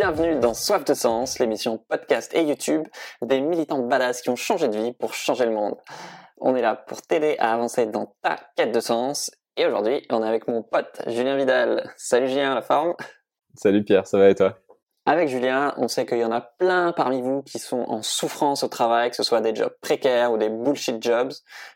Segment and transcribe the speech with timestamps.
[0.00, 2.88] bienvenue dans Soif de Sens, l'émission podcast et YouTube
[3.20, 5.76] des militants badass qui ont changé de vie pour changer le monde.
[6.38, 9.30] On est là pour t'aider à avancer dans ta quête de sens.
[9.58, 11.92] Et aujourd'hui, on est avec mon pote Julien Vidal.
[11.98, 12.94] Salut Julien, la forme?
[13.54, 14.56] Salut Pierre, ça va et toi?
[15.04, 18.64] Avec Julien, on sait qu'il y en a plein parmi vous qui sont en souffrance
[18.64, 21.32] au travail, que ce soit des jobs précaires ou des bullshit jobs.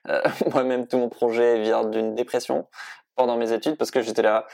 [0.08, 2.68] Euh, Moi-même, tout mon projet vient d'une dépression
[3.16, 4.46] pendant mes études parce que j'étais là,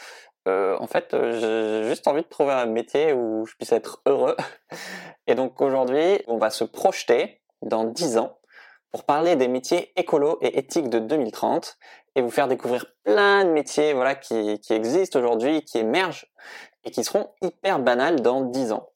[0.49, 4.01] euh, en fait, euh, j'ai juste envie de trouver un métier où je puisse être
[4.07, 4.37] heureux.
[5.27, 8.39] Et donc aujourd'hui, on va se projeter dans 10 ans
[8.91, 11.79] pour parler des métiers écolos et éthiques de 2030
[12.17, 16.27] et vous faire découvrir plein de métiers voilà qui, existent aujourd'hui, qui émergent
[16.85, 18.89] et qui seront hyper banals dans 10 ans.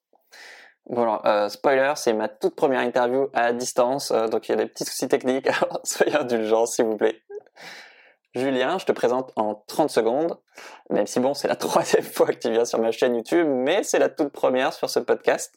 [0.87, 4.56] Bon euh, spoiler, c'est ma toute première interview à distance, euh, donc il y a
[4.56, 7.23] des petits soucis techniques, alors soyez indulgents s'il vous plaît.
[8.34, 10.37] Julien, je te présente en 30 secondes,
[10.91, 13.84] même si bon, c'est la troisième fois que tu viens sur ma chaîne YouTube, mais
[13.84, 15.55] c'est la toute première sur ce podcast.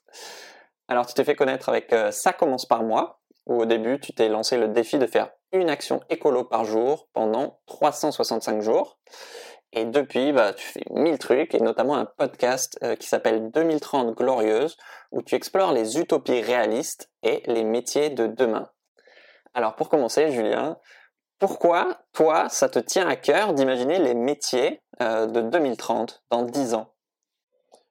[0.88, 4.14] Alors, tu t'es fait connaître avec euh, Ça commence par moi, où au début, tu
[4.14, 9.00] t'es lancé le défi de faire une action écolo par jour pendant 365 jours.
[9.74, 14.16] Et depuis, bah, tu fais mille trucs, et notamment un podcast euh, qui s'appelle 2030
[14.16, 14.78] Glorieuse,
[15.12, 18.70] où tu explores les utopies réalistes et les métiers de demain.
[19.56, 20.78] Alors, pour commencer, Julien,
[21.40, 26.74] pourquoi, toi, ça te tient à cœur d'imaginer les métiers euh, de 2030, dans 10
[26.74, 26.94] ans?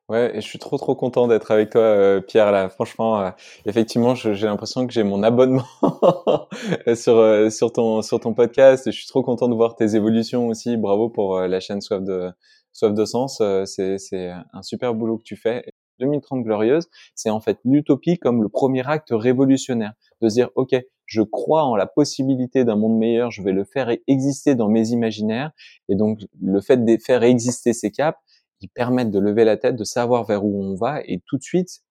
[0.09, 2.53] Ouais, et je suis trop trop content d'être avec toi, euh, Pierre.
[2.53, 3.31] Là, franchement, euh,
[3.65, 5.65] effectivement, j'ai l'impression que j'ai mon abonnement
[6.95, 8.87] sur sur ton sur ton podcast.
[8.87, 10.77] Et je suis trop content de voir tes évolutions aussi.
[10.77, 12.31] Bravo pour la chaîne Soif de
[12.73, 13.43] Soif de sens.
[13.65, 15.65] c'est c'est un super boulot que tu fais.
[15.99, 21.23] 2030 glorieuse, c'est en fait l'utopie comme le premier acte révolutionnaire, de dire ok, je
[21.23, 25.53] crois en la possibilité d'un monde meilleur, je vais le faire exister dans mes imaginaires,
[25.89, 28.19] et donc le fait de faire exister ces caps,
[28.61, 31.43] ils permettent de lever la tête, de savoir vers où on va, et tout de
[31.43, 31.83] suite,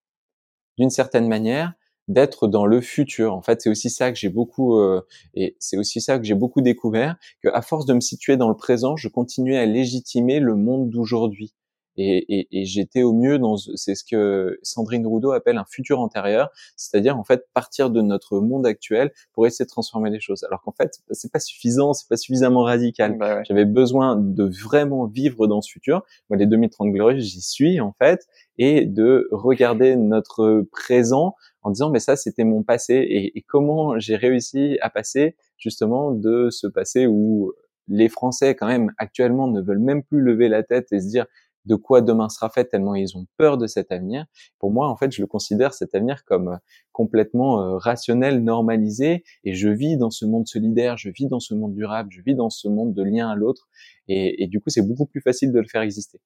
[0.77, 1.73] d'une certaine manière,
[2.07, 3.33] d'être dans le futur.
[3.33, 5.01] En fait, c'est aussi ça que j'ai beaucoup euh,
[5.33, 8.49] et c'est aussi ça que j'ai beaucoup découvert que à force de me situer dans
[8.49, 11.55] le présent, je continuais à légitimer le monde d'aujourd'hui
[11.97, 15.99] et, et, et j'étais au mieux dans c'est ce que Sandrine Roudot appelle un futur
[15.99, 20.43] antérieur, c'est-à-dire en fait partir de notre monde actuel pour essayer de transformer les choses.
[20.43, 23.17] Alors qu'en fait c'est pas suffisant, c'est pas suffisamment radical.
[23.17, 26.03] Bah J'avais besoin de vraiment vivre dans ce futur.
[26.29, 31.89] Moi les 2030 glorieux j'y suis en fait et de regarder notre présent en disant
[31.89, 36.67] mais ça c'était mon passé et, et comment j'ai réussi à passer justement de ce
[36.67, 37.53] passé où
[37.87, 41.25] les Français quand même actuellement ne veulent même plus lever la tête et se dire
[41.65, 44.25] de quoi demain sera fait tellement ils ont peur de cet avenir.
[44.59, 46.57] Pour moi, en fait, je le considère cet avenir comme euh,
[46.91, 51.53] complètement euh, rationnel, normalisé, et je vis dans ce monde solidaire, je vis dans ce
[51.53, 53.67] monde durable, je vis dans ce monde de lien à l'autre,
[54.07, 56.19] et, du coup, c'est beaucoup plus facile de le faire exister.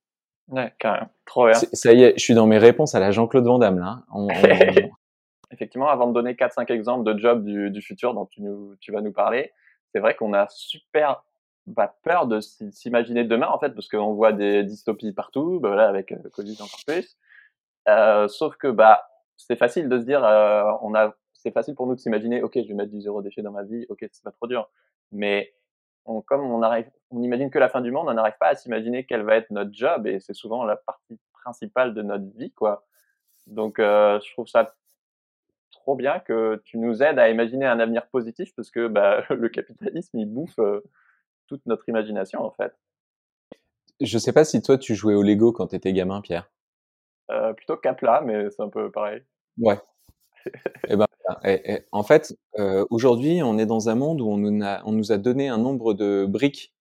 [0.49, 1.09] Ouais, carrément.
[1.25, 1.53] Trop bien.
[1.53, 4.03] Ça y est, je suis dans mes réponses à la Jean-Claude Van Damme, là.
[5.51, 8.91] Effectivement, avant de donner 4-5 exemples de jobs du, du futur dont tu, nous, tu
[8.91, 9.51] vas nous parler,
[9.93, 11.23] c'est vrai qu'on a super
[11.73, 15.87] pas peur de s'imaginer demain en fait parce qu'on voit des dystopies partout bah, voilà
[15.87, 17.17] avec le euh, Covid encore plus.
[17.87, 19.07] Euh, sauf que bah
[19.37, 22.53] c'est facile de se dire euh, on a c'est facile pour nous de s'imaginer ok
[22.55, 24.69] je vais mettre du zéro déchet dans ma vie ok c'est pas trop dur.
[25.11, 25.53] Mais
[26.05, 28.55] on, comme on arrive on imagine que la fin du monde on n'arrive pas à
[28.55, 32.51] s'imaginer quel va être notre job et c'est souvent la partie principale de notre vie
[32.51, 32.85] quoi.
[33.47, 34.75] Donc euh, je trouve ça
[35.71, 39.49] trop bien que tu nous aides à imaginer un avenir positif parce que bah, le
[39.49, 40.81] capitalisme il bouffe euh,
[41.49, 42.73] toute notre imagination en fait.
[43.99, 46.49] Je sais pas si toi tu jouais au Lego quand tu étais gamin, Pierre.
[47.31, 49.23] Euh, plutôt Capla, mais c'est un peu pareil.
[49.57, 49.79] Ouais.
[50.87, 51.05] Eh ben,
[51.91, 55.11] en fait, euh, aujourd'hui, on est dans un monde où on nous a, on nous
[55.11, 56.73] a donné un nombre de briques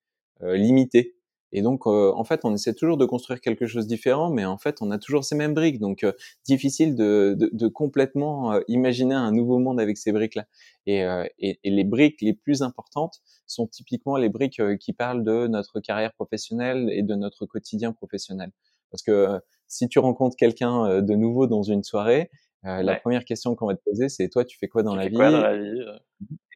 [0.43, 1.18] euh, limité.
[1.53, 4.45] Et donc, euh, en fait, on essaie toujours de construire quelque chose de différent, mais
[4.45, 5.79] en fait, on a toujours ces mêmes briques.
[5.79, 6.13] Donc, euh,
[6.45, 10.47] difficile de, de, de complètement euh, imaginer un nouveau monde avec ces briques-là.
[10.87, 11.01] Et,
[11.39, 15.81] et, et, les briques les plus importantes sont typiquement les briques qui parlent de notre
[15.81, 18.53] carrière professionnelle et de notre quotidien professionnel.
[18.91, 22.31] Parce que si tu rencontres quelqu'un de nouveau dans une soirée,
[22.65, 25.07] euh, la première question qu'on va te poser, c'est toi, tu fais quoi dans, la,
[25.07, 25.81] vie quoi dans la vie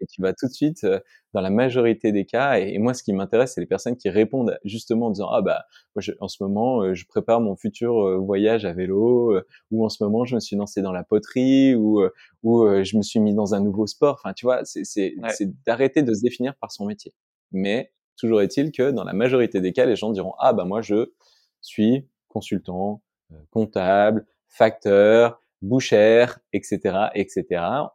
[0.00, 0.98] Et tu vas tout de suite, euh,
[1.32, 4.58] dans la majorité des cas, et, moi, ce qui m'intéresse, c'est les personnes qui répondent
[4.64, 5.64] justement en disant ah bah
[5.94, 9.40] moi, en ce moment, euh, je prépare mon futur voyage à vélo,
[9.70, 12.02] ou en ce moment, je me suis lancé dans la poterie, ou
[12.42, 14.20] ou je me suis mis dans un nouveau sport.
[14.22, 15.14] Enfin, tu vois, c'est c'est
[15.66, 17.14] d'arrêter de se définir par son métier.
[17.52, 20.82] Mais toujours est-il que dans la majorité des cas, les gens diront ah bah moi
[20.82, 21.12] je
[21.60, 23.02] suis consultant,
[23.50, 27.46] comptable, facteur, bouchère, etc., etc.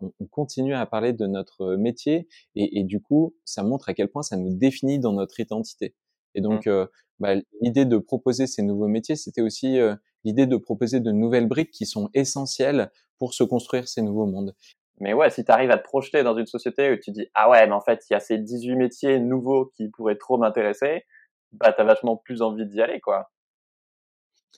[0.01, 3.93] On, on, continue à parler de notre métier et, et, du coup, ça montre à
[3.93, 5.93] quel point ça nous définit dans notre identité.
[6.33, 6.69] Et donc, mmh.
[6.69, 6.85] euh,
[7.19, 11.47] bah, l'idée de proposer ces nouveaux métiers, c'était aussi euh, l'idée de proposer de nouvelles
[11.47, 14.55] briques qui sont essentielles pour se construire ces nouveaux mondes.
[14.99, 17.49] Mais ouais, si tu arrives à te projeter dans une société où tu dis ah
[17.49, 21.05] ouais, mais en fait, il y a ces 18 métiers nouveaux qui pourraient trop m'intéresser,
[21.51, 23.29] bah t'as vachement plus envie d'y aller quoi.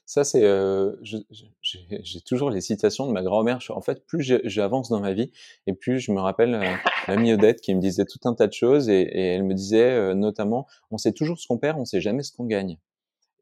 [0.09, 3.59] Ça, c'est, euh, j'ai toujours les citations de ma grand-mère.
[3.69, 5.31] En fait, plus j'avance dans ma vie,
[5.67, 6.63] et plus je me rappelle euh,
[7.07, 9.83] l'amie Odette qui me disait tout un tas de choses, et, et elle me disait
[9.83, 12.79] euh, notamment, on sait toujours ce qu'on perd, on sait jamais ce qu'on gagne.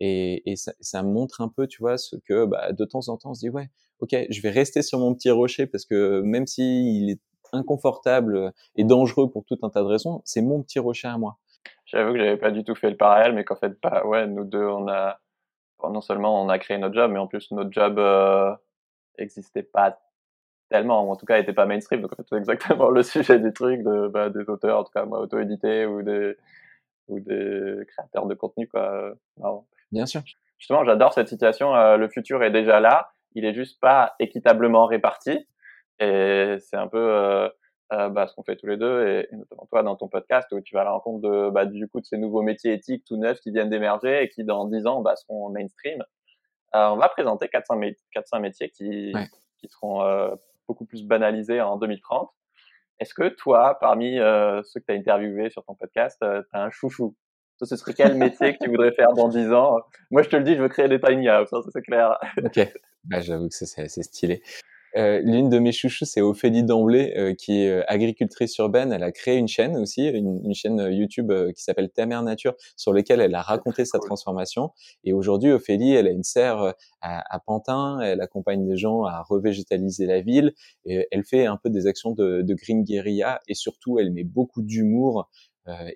[0.02, 3.16] Et, et ça, ça, montre un peu, tu vois, ce que bah, de temps en
[3.16, 3.70] temps, on se dit, ouais,
[4.02, 7.22] ok, je vais rester sur mon petit rocher parce que même s'il est
[7.54, 11.38] inconfortable et dangereux pour tout un tas de raisons, c'est mon petit rocher à moi.
[11.86, 14.44] J'avoue que j'avais pas du tout fait le parallèle, mais qu'en fait, bah, ouais, nous
[14.44, 15.22] deux, on a
[15.84, 18.54] non seulement on a créé notre job, mais en plus notre job euh,
[19.18, 20.00] existait pas
[20.70, 22.02] tellement, ou en tout cas était pas mainstream.
[22.02, 25.20] Donc c'est exactement le sujet du truc de bah, des auteurs, en tout cas moi
[25.20, 26.36] auto-édité ou des
[27.08, 29.14] ou des créateurs de contenu quoi.
[29.92, 30.22] Bien sûr.
[30.58, 31.76] Justement, j'adore cette situation.
[31.76, 33.12] Euh, le futur est déjà là.
[33.34, 35.48] Il est juste pas équitablement réparti.
[36.00, 37.50] Et c'est un peu euh,
[37.94, 40.62] euh, bah, ce qu'on fait tous les deux, et, notamment toi dans ton podcast, où
[40.62, 43.18] tu vas à la rencontre de, bah, du coup de ces nouveaux métiers éthiques tout
[43.18, 46.04] neufs qui viennent d'émerger et qui dans 10 ans bah, seront mainstream.
[46.76, 47.78] Euh, on va présenter 400,
[48.40, 49.14] métiers qui,
[49.58, 50.36] qui seront euh,
[50.68, 52.30] beaucoup plus banalisés en 2030.
[53.00, 56.58] Est-ce que toi, parmi euh, ceux que tu as interviewés sur ton podcast, euh, tu
[56.58, 57.16] as un chouchou?
[57.62, 59.80] Ce serait quel métier que tu voudrais faire dans 10 ans?
[60.12, 62.18] Moi, je te le dis, je veux créer des tiny houses, ça c'est clair.
[62.44, 62.60] Ok,
[63.04, 64.44] bah, j'avoue que c'est stylé.
[64.96, 68.92] Euh, l'une de mes chouchous, c'est Ophélie Damblé, euh, qui est euh, agricultrice urbaine.
[68.92, 72.94] Elle a créé une chaîne aussi, une, chaîne YouTube qui s'appelle Ta mère nature, sur
[72.94, 74.72] laquelle elle a raconté sa transformation.
[75.04, 78.00] Et aujourd'hui, Ophélie, elle a une serre à, Pantin.
[78.00, 80.54] Elle accompagne les gens à revégétaliser la ville.
[80.86, 83.40] Et elle fait un peu des actions de, de green guerilla.
[83.48, 85.30] Et surtout, elle met beaucoup d'humour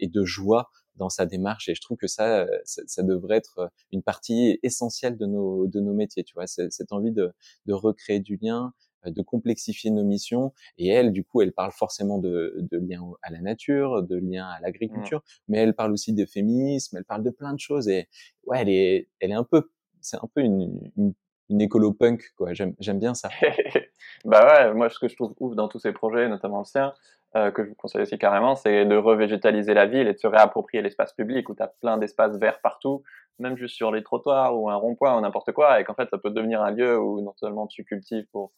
[0.02, 4.04] et de joie dans sa démarche et je trouve que ça, ça, devrait être une
[4.04, 7.32] partie essentielle de nos de nos métiers tu vois cette envie de,
[7.66, 8.74] de recréer du lien
[9.10, 10.54] de complexifier nos missions.
[10.78, 14.48] Et elle, du coup, elle parle forcément de, de lien à la nature, de lien
[14.48, 15.42] à l'agriculture, mmh.
[15.48, 17.88] mais elle parle aussi de féminisme, elle parle de plein de choses.
[17.88, 18.08] Et
[18.46, 19.72] ouais, elle est, elle est un peu,
[20.02, 21.14] c'est un peu une, une,
[21.50, 22.54] une écolo punk, quoi.
[22.54, 23.30] J'aime, j'aime bien ça.
[24.26, 26.94] bah ouais, moi, ce que je trouve ouf dans tous ces projets, notamment le sien,
[27.36, 30.28] euh, que je vous conseille aussi carrément, c'est de revégétaliser la ville et de se
[30.28, 33.04] réapproprier l'espace public où tu as plein d'espaces verts partout,
[33.40, 36.18] même juste sur les trottoirs ou un rond-point ou n'importe quoi, et qu'en fait ça
[36.18, 38.52] peut devenir un lieu où non seulement tu cultives pour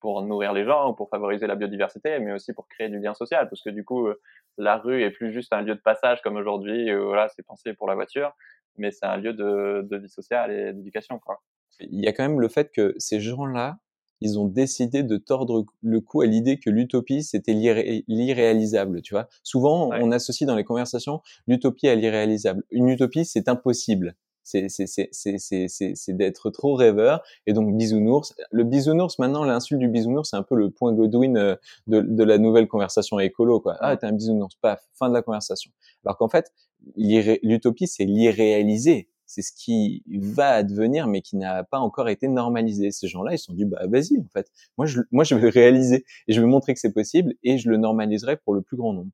[0.00, 3.14] pour nourrir les gens ou pour favoriser la biodiversité, mais aussi pour créer du lien
[3.14, 4.20] social, parce que du coup, euh,
[4.56, 7.74] la rue est plus juste un lieu de passage comme aujourd'hui, euh, voilà, c'est pensé
[7.74, 8.32] pour la voiture,
[8.76, 11.40] mais c'est un lieu de, de vie sociale et d'éducation, quoi.
[11.80, 13.78] Il y a quand même le fait que ces gens-là,
[14.20, 19.28] ils ont décidé de tordre le cou à l'idée que l'utopie c'était l'irréalisable, tu vois.
[19.42, 22.64] Souvent, on associe dans les conversations l'utopie à l'irréalisable.
[22.70, 28.34] Une utopie, c'est impossible c'est d'être trop rêveur et donc bisounours.
[28.50, 31.56] Le bisounours maintenant, l'insulte du bisounours, c'est un peu le point Godwin euh,
[31.86, 33.76] de, de la nouvelle conversation écolo quoi.
[33.80, 35.70] Ah t'es un bisounours, paf, fin de la conversation.
[36.04, 36.52] Alors qu'en fait,
[36.96, 42.90] l'utopie c'est l'irréalisé, c'est ce qui va advenir mais qui n'a pas encore été normalisé.
[42.90, 45.50] Ces gens-là, ils se sont dit bah vas-y en fait, moi je moi je vais
[45.50, 48.76] réaliser et je vais montrer que c'est possible et je le normaliserai pour le plus
[48.76, 49.12] grand nombre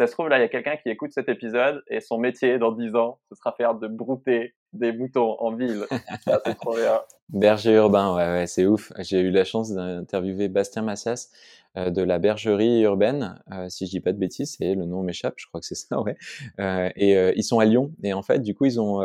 [0.00, 2.58] ça se trouve, là, il y a quelqu'un qui écoute cet épisode et son métier
[2.58, 5.84] dans 10 ans, ce sera faire de brouter des moutons en ville.
[6.24, 7.02] c'est trop bien.
[7.28, 8.94] Berger urbain, ouais, ouais c'est ouf.
[9.00, 11.28] J'ai eu la chance d'interviewer Bastien Massas
[11.76, 15.02] euh, de la bergerie urbaine, euh, si je dis pas de bêtises, et le nom
[15.02, 16.16] m'échappe, je crois que c'est ça, ouais.
[16.60, 17.92] Euh, et ils sont à Lyon.
[18.02, 19.02] Et en fait, du coup, ils ont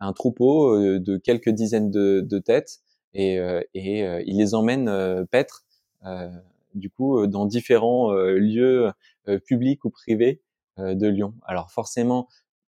[0.00, 2.80] un troupeau de quelques dizaines de, de têtes
[3.14, 3.36] et,
[3.74, 5.64] et ils les emmènent paître
[6.74, 8.90] du coup dans différents lieux
[9.44, 10.40] publics ou privés
[10.78, 11.34] de Lyon.
[11.44, 12.28] Alors forcément,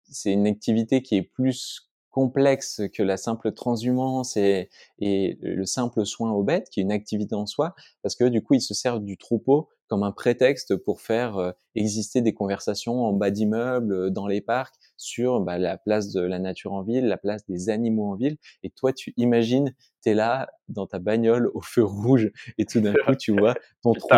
[0.09, 4.69] c'est une activité qui est plus complexe que la simple transhumance et,
[4.99, 8.41] et, le simple soin aux bêtes, qui est une activité en soi, parce que du
[8.41, 13.13] coup, ils se servent du troupeau comme un prétexte pour faire exister des conversations en
[13.13, 17.17] bas d'immeubles, dans les parcs, sur bah, la place de la nature en ville, la
[17.17, 18.37] place des animaux en ville.
[18.63, 22.81] Et toi, tu imagines, tu es là dans ta bagnole au feu rouge et tout
[22.81, 24.15] d'un coup, tu vois ton troupeau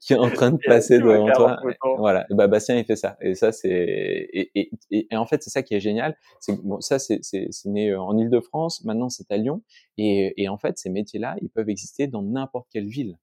[0.00, 1.56] qui est en train de passer devant toi.
[1.98, 3.16] Voilà, et bah, Bastien, il fait ça.
[3.20, 6.16] Et ça, c'est et, et, et, en fait, c'est ça qui est génial.
[6.40, 7.20] C'est bon, ça, c'est
[7.64, 8.84] né euh, en Île-de-France.
[8.84, 9.62] Maintenant, c'est à Lyon.
[9.96, 13.18] Et, et en fait, ces métiers-là, ils peuvent exister dans n'importe quelle ville.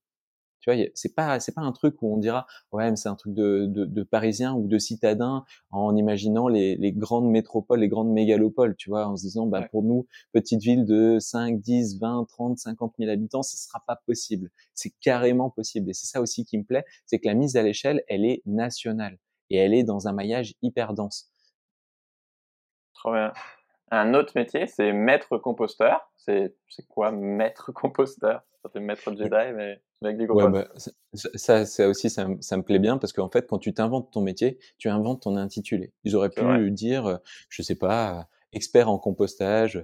[0.61, 3.15] Tu vois, c'est pas c'est pas un truc où on dira ouais mais c'est un
[3.15, 7.89] truc de, de, de parisien ou de citadin en imaginant les, les grandes métropoles, les
[7.89, 11.99] grandes mégalopoles, tu vois, en se disant bah pour nous petite ville de 5, 10,
[11.99, 14.51] 20, 30, 50 000 habitants, ce sera pas possible.
[14.75, 17.63] C'est carrément possible et c'est ça aussi qui me plaît, c'est que la mise à
[17.63, 19.17] l'échelle, elle est nationale
[19.49, 21.31] et elle est dans un maillage hyper dense.
[22.93, 23.33] Trop bien.
[23.89, 26.11] un autre métier, c'est maître composteur.
[26.17, 28.43] C'est c'est quoi maître composteur?
[28.75, 30.67] Jedi, mais avec du ouais, bah,
[31.13, 34.21] ça, ça aussi, ça, ça, me plaît bien parce qu'en fait, quand tu t'inventes ton
[34.21, 35.91] métier, tu inventes ton intitulé.
[36.03, 37.17] Ils auraient pu dire, euh,
[37.49, 39.83] je sais pas, expert en compostage,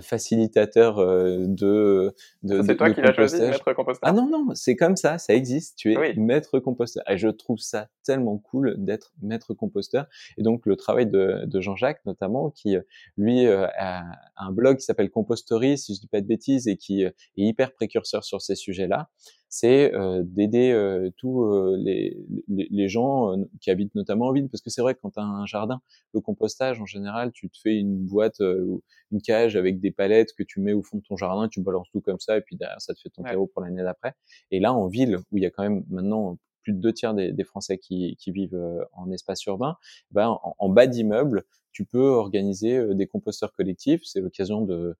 [0.00, 4.76] facilitateur euh, de, de C'est toi qui l'as choisi, maître composteur Ah non, non, c'est
[4.76, 5.76] comme ça, ça existe.
[5.78, 7.02] Tu es maître composteur.
[7.08, 10.06] Et je trouve ça tellement cool d'être maître composteur.
[10.36, 12.76] Et donc, le travail de, de Jean-Jacques, notamment, qui,
[13.16, 14.04] lui, euh, a
[14.36, 17.72] un blog qui s'appelle Compostory, si je dis pas de bêtises, et qui est hyper
[17.72, 19.08] précurseur sur ces sujets-là,
[19.48, 22.16] c'est euh, d'aider euh, tous euh, les,
[22.48, 25.20] les, les, gens qui habitent notamment en ville, parce que c'est vrai que quand tu
[25.20, 25.80] as un jardin,
[26.12, 30.34] le compostage en général, tu te fais une boîte ou une cage avec des palettes
[30.36, 32.56] que tu mets au fond de ton jardin, tu balances tout comme ça, et puis
[32.56, 34.12] derrière ça te fait ton terreau pour l'année d'après.
[34.50, 37.14] Et là, en ville, où il y a quand même maintenant plus de deux tiers
[37.14, 38.60] des, des Français qui, qui, vivent
[38.92, 39.76] en espace urbain,
[40.10, 44.02] ben en, en bas d'immeuble, tu peux organiser des composteurs collectifs.
[44.04, 44.96] C'est l'occasion de,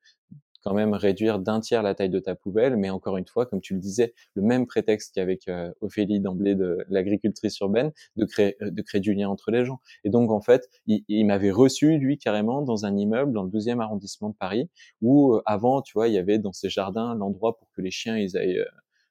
[0.62, 3.60] quand même réduire d'un tiers la taille de ta poubelle, mais encore une fois, comme
[3.60, 8.56] tu le disais, le même prétexte qu'avec euh, Ophélie d'emblée de l'agricultrice urbaine, de créer,
[8.62, 9.80] euh, de créer du lien entre les gens.
[10.04, 13.50] Et donc, en fait, il, il m'avait reçu, lui, carrément, dans un immeuble dans le
[13.50, 14.68] 12e arrondissement de Paris,
[15.00, 17.90] où euh, avant, tu vois, il y avait dans ces jardins l'endroit pour que les
[17.90, 18.64] chiens, ils aillent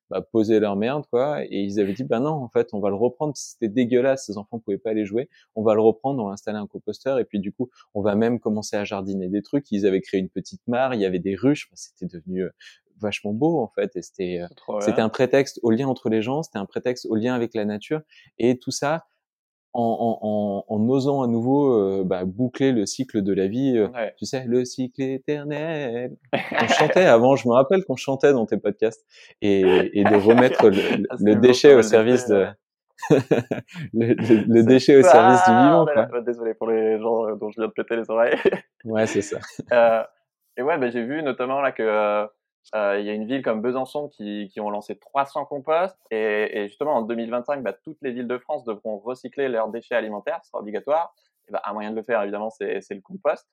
[0.09, 1.43] bah, poser leur merde, quoi.
[1.43, 3.33] Et ils avaient dit, bah non, en fait, on va le reprendre.
[3.35, 5.29] C'était dégueulasse, ces enfants pouvaient pas aller jouer.
[5.55, 7.19] On va le reprendre, on va installer un composteur.
[7.19, 9.69] Et puis, du coup, on va même commencer à jardiner des trucs.
[9.71, 11.69] Ils avaient créé une petite mare, il y avait des ruches.
[11.73, 12.49] C'était devenu euh,
[12.99, 13.95] vachement beau, en fait.
[13.95, 16.43] Et c'était, euh, c'était un prétexte au lien entre les gens.
[16.43, 18.01] C'était un prétexte au lien avec la nature.
[18.39, 19.07] Et tout ça,
[19.73, 23.87] en, en, en, osant à nouveau euh, bah, boucler le cycle de la vie, euh,
[24.17, 26.15] tu sais, le cycle éternel.
[26.33, 29.05] on chantait avant, je me rappelle qu'on chantait dans tes podcasts,
[29.41, 29.61] et,
[29.93, 32.47] et de remettre le, ah, déchet au service de...
[33.93, 35.85] le, le déchet au service du vivant.
[35.85, 36.21] Quoi.
[36.21, 38.35] Désolé pour les gens euh, dont je viens de péter les oreilles.
[38.85, 39.39] ouais, c'est ça.
[39.71, 40.03] Euh,
[40.57, 42.27] et ouais, bah, j'ai vu notamment là que
[42.75, 46.59] euh, il y a une ville comme Besançon qui, qui ont lancé 300 composts et,
[46.59, 50.39] et justement en 2025, bah, toutes les villes de France devront recycler leurs déchets alimentaires,
[50.43, 51.15] ce sera obligatoire.
[51.47, 53.47] Et bah, un moyen de le faire évidemment, c'est le compost.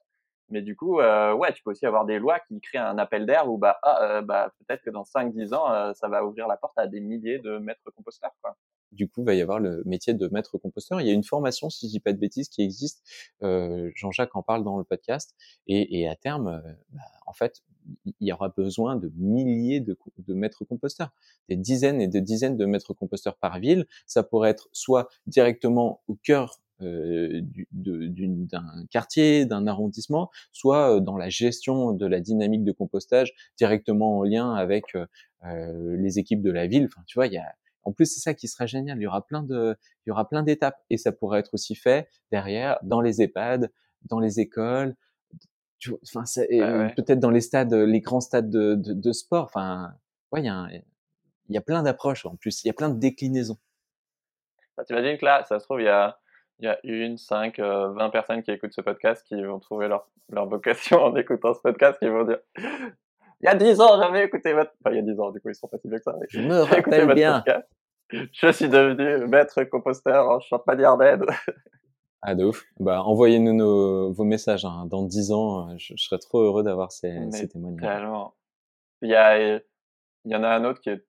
[0.51, 3.25] Mais du coup, euh, ouais, tu peux aussi avoir des lois qui créent un appel
[3.27, 6.47] d'air où bah, ah, euh, bah peut-être que dans 5-10 ans, euh, ça va ouvrir
[6.49, 8.33] la porte à des milliers de maîtres composteurs.
[8.43, 8.57] Quoi
[8.95, 11.01] du coup, va y avoir le métier de maître composteur.
[11.01, 13.03] Il y a une formation, si je dis pas de bêtises, qui existe.
[13.43, 15.35] Euh, Jean-Jacques en parle dans le podcast.
[15.67, 17.63] Et, et à terme, euh, bah, en fait,
[18.07, 21.13] il y aura besoin de milliers de, de maîtres composteurs,
[21.49, 23.87] des dizaines et des dizaines de maîtres composteurs par ville.
[24.07, 27.41] Ça pourrait être soit directement au cœur euh,
[27.73, 34.19] d'un quartier, d'un arrondissement, soit euh, dans la gestion de la dynamique de compostage directement
[34.19, 35.07] en lien avec euh,
[35.45, 36.87] euh les équipes de la ville.
[36.87, 38.99] Enfin, tu vois, il y a, en plus, c'est ça qui sera génial.
[38.99, 41.75] Il y aura plein de, il y aura plein d'étapes et ça pourrait être aussi
[41.75, 43.71] fait derrière dans les EHPAD,
[44.03, 44.95] dans les écoles,
[46.03, 46.25] enfin,
[46.97, 49.45] peut-être dans les stades, les grands stades de, de, de sport.
[49.45, 49.95] Enfin,
[50.33, 50.69] ouais, il y a,
[51.49, 52.65] il y a plein d'approches en plus.
[52.65, 53.59] Il y a plein de déclinaisons.
[54.77, 56.19] Bah, T'imagines que là, ça se trouve, il y a,
[56.59, 59.89] il y a une, cinq, euh, vingt personnes qui écoutent ce podcast qui vont trouver
[59.89, 62.39] leur, leur vocation en écoutant ce podcast, qui vont dire
[63.45, 64.73] il y a 10 ans, j'avais écouté votre...
[64.81, 66.17] Enfin, il y a 10 ans, du coup, ils sont pas si vieux que ça.
[66.31, 67.45] Je me rappelle bien.
[68.11, 71.27] Je suis devenu maître composteur en Champagne-Ardenne.
[72.23, 72.65] Ah, de ouf.
[72.81, 74.65] Bah, envoyez-nous nos, vos messages.
[74.65, 74.87] Hein.
[74.87, 78.09] Dans 10 ans, je, serais trop heureux d'avoir ces, ces témoignages.
[79.03, 79.63] Il y, a, il
[80.25, 81.05] y en a un autre qui est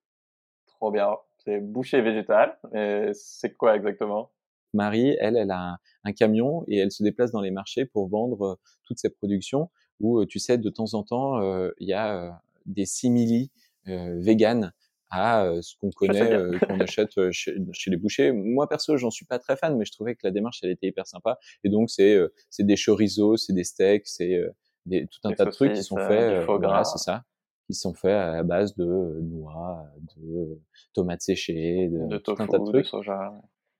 [0.67, 1.15] trop bien.
[1.37, 2.57] C'est boucher végétal.
[2.73, 4.31] Et c'est quoi exactement?
[4.73, 8.45] Marie, elle, elle a un, camion et elle se déplace dans les marchés pour vendre
[8.45, 11.41] euh, toutes ses productions où tu sais de temps en temps
[11.79, 13.51] il y a des simili
[13.85, 14.71] vegan
[15.11, 18.31] à ce qu'on connaît, qu'on achète chez, chez, les bouchers.
[18.31, 20.87] Moi perso, j'en suis pas très fan, mais je trouvais que la démarche elle était
[20.87, 21.37] hyper sympa.
[21.63, 24.43] Et donc c'est c'est des chorizo, c'est des steaks, c'est
[24.85, 26.45] des tout un tas de trucs qui sont faits.
[26.45, 27.23] voilà, c'est ça,
[27.67, 29.85] qui sont faits à base de noix,
[30.17, 30.59] de
[30.93, 32.85] tomates séchées, de, de tout un tas de trucs.
[32.85, 33.33] soja.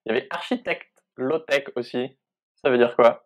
[0.05, 2.17] Il y avait architecte low tech aussi.
[2.55, 3.24] Ça veut dire quoi?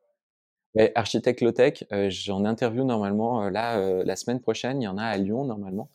[0.75, 4.81] Ouais, architecte low-tech, euh, j'en interview normalement euh, là euh, la semaine prochaine.
[4.81, 5.89] Il y en a à Lyon normalement,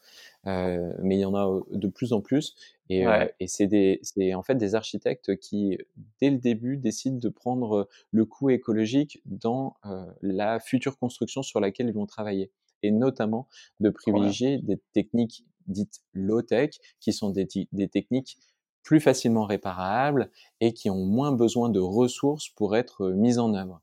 [0.45, 2.57] mais il y en a de plus en plus.
[2.91, 3.07] Et,
[3.47, 5.79] c'est en fait des architectes qui
[6.21, 9.77] dès le début décident de prendre le coût écologique dans
[10.23, 12.51] la future construction sur laquelle ils vont travailler,
[12.83, 13.49] et notamment
[13.81, 18.39] de privilégier des techniques dites low-tech, qui sont des, des techniques
[18.83, 23.81] plus facilement réparables et qui ont moins besoin de ressources pour être mises en œuvre.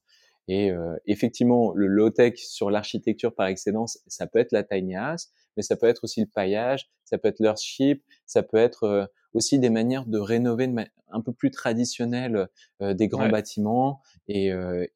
[0.52, 5.30] Et euh, effectivement, le low-tech sur l'architecture par excellence, ça peut être la tiny house,
[5.56, 9.06] mais ça peut être aussi le paillage, ça peut être l'earthship, ça peut être euh,
[9.34, 10.70] aussi des manières de rénover
[11.10, 12.50] un peu plus traditionnelles
[12.82, 14.02] euh, des grands bâtiments.
[14.28, 14.48] Et,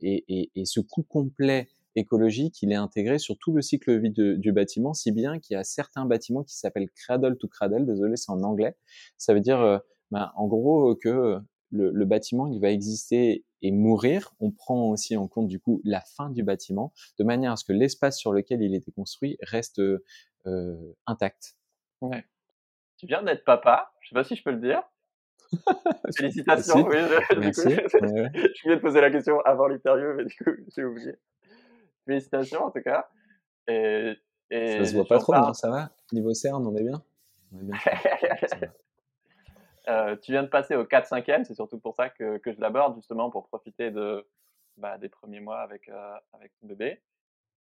[0.01, 3.97] et, et, et, ce coût complet écologique, il est intégré sur tout le cycle de
[3.97, 7.85] vie du bâtiment, si bien qu'il y a certains bâtiments qui s'appellent cradle to cradle,
[7.85, 8.75] désolé c'est en anglais,
[9.17, 9.77] ça veut dire euh,
[10.11, 11.39] ben, en gros que
[11.71, 14.33] le, le, bâtiment il va exister et mourir.
[14.39, 17.65] On prend aussi en compte du coup la fin du bâtiment, de manière à ce
[17.65, 21.55] que l'espace sur lequel il était construit reste euh, intact.
[22.01, 22.23] Ouais.
[22.97, 24.83] Tu viens d'être papa, je sais pas si je peux le dire.
[26.15, 26.97] Félicitations, oui.
[27.31, 27.69] Je, Merci.
[27.69, 31.13] je viens de poser la question avant l'interview, mais du coup, j'ai oublié.
[32.05, 33.07] Félicitations, en tout cas.
[33.67, 34.13] Et,
[34.51, 35.91] et ça se voit pas trop, non, ça va?
[36.13, 37.03] Niveau CERN, on est bien,
[37.51, 38.71] on est bien
[39.87, 42.95] euh, tu viens de passer au 4-5e, c'est surtout pour ça que, que je l'aborde,
[42.95, 44.27] justement, pour profiter de,
[44.77, 47.01] bah, des premiers mois avec, euh, avec ton bébé.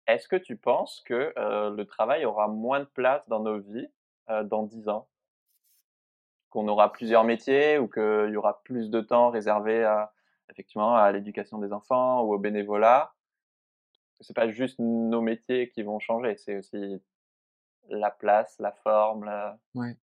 [0.07, 3.89] Est-ce que tu penses que euh, le travail aura moins de place dans nos vies
[4.31, 5.09] euh, dans 10 ans?
[6.51, 10.13] Qu'on aura plusieurs métiers ou qu'il y aura plus de temps réservé à,
[10.51, 13.15] effectivement, à l'éducation des enfants ou au bénévolat?
[14.21, 17.03] C'est pas juste nos métiers qui vont changer, c'est aussi
[17.89, 19.25] la place, la forme.
[19.25, 19.59] La...
[19.75, 19.97] Ouais.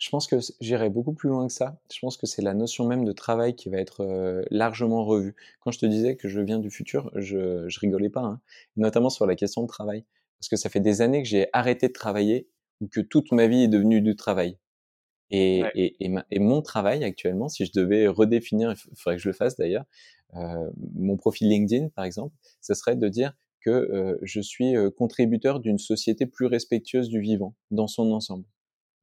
[0.00, 1.78] Je pense que j'irai beaucoup plus loin que ça.
[1.92, 5.36] Je pense que c'est la notion même de travail qui va être euh, largement revue.
[5.60, 8.40] Quand je te disais que je viens du futur, je, je rigolais pas, hein.
[8.76, 10.04] notamment sur la question de travail.
[10.40, 12.48] Parce que ça fait des années que j'ai arrêté de travailler
[12.80, 14.56] ou que toute ma vie est devenue du travail.
[15.30, 15.96] Et, et,
[16.30, 19.84] et, mon travail actuellement, si je devais redéfinir, il faudrait que je le fasse d'ailleurs,
[20.34, 24.90] euh, mon profil LinkedIn par exemple, ce serait de dire que euh, je suis euh,
[24.90, 28.44] contributeur d'une société plus respectueuse du vivant dans son ensemble.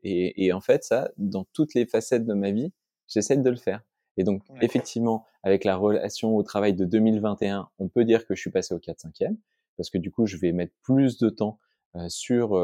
[0.03, 2.71] Et, et, en fait, ça, dans toutes les facettes de ma vie,
[3.07, 3.83] j'essaie de le faire.
[4.17, 8.41] Et donc, effectivement, avec la relation au travail de 2021, on peut dire que je
[8.41, 9.37] suis passé au 4-5e,
[9.75, 11.59] parce que du coup, je vais mettre plus de temps
[11.95, 12.57] euh, sur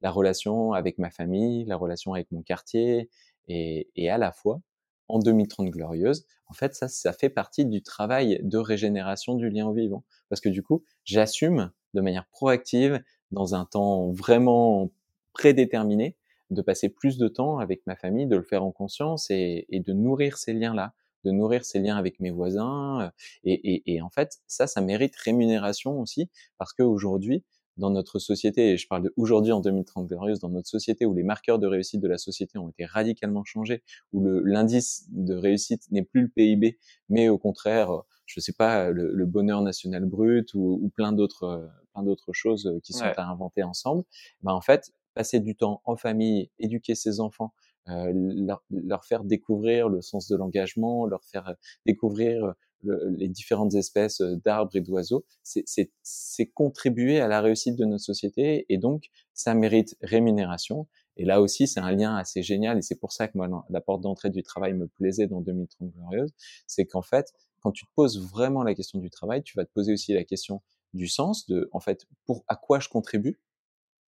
[0.00, 3.10] la relation avec ma famille, la relation avec mon quartier,
[3.48, 4.60] et, et à la fois,
[5.08, 9.66] en 2030 glorieuse, en fait, ça, ça fait partie du travail de régénération du lien
[9.66, 10.04] au vivant.
[10.28, 14.90] Parce que du coup, j'assume de manière proactive, dans un temps vraiment
[15.32, 16.16] prédéterminé,
[16.52, 19.80] de passer plus de temps avec ma famille, de le faire en conscience et, et
[19.80, 23.10] de nourrir ces liens-là, de nourrir ces liens avec mes voisins.
[23.44, 27.44] Et, et, et, en fait, ça, ça mérite rémunération aussi, parce qu'aujourd'hui,
[27.78, 31.22] dans notre société, et je parle d'aujourd'hui en 2030 glorieuse, dans notre société où les
[31.22, 36.02] marqueurs de réussite de la société ont été radicalement changés, où l'indice de réussite n'est
[36.02, 40.88] plus le PIB, mais au contraire, je sais pas, le, bonheur national brut ou, ou
[40.90, 44.04] plein d'autres plein d'autres choses qui sont à inventer ensemble.
[44.42, 47.52] Ben en fait, passer du temps en famille, éduquer ses enfants,
[47.88, 54.20] euh, leur, leur, faire découvrir le sens de l'engagement, leur faire découvrir les différentes espèces
[54.20, 59.54] euh, d'arbres et d'oiseaux, c'est contribuer à la réussite de notre société et donc ça
[59.54, 60.88] mérite rémunération.
[61.16, 63.80] Et là aussi, c'est un lien assez génial et c'est pour ça que moi, la
[63.80, 66.32] porte d'entrée du travail me plaisait dans 2030 Glorieuse,
[66.66, 69.72] c'est qu'en fait, quand tu te poses vraiment la question du travail, tu vas te
[69.72, 70.62] poser aussi la question
[70.94, 73.40] du sens, de, en fait, pour à quoi je contribue,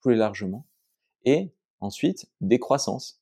[0.01, 0.67] plus largement,
[1.25, 3.21] et ensuite des croissances.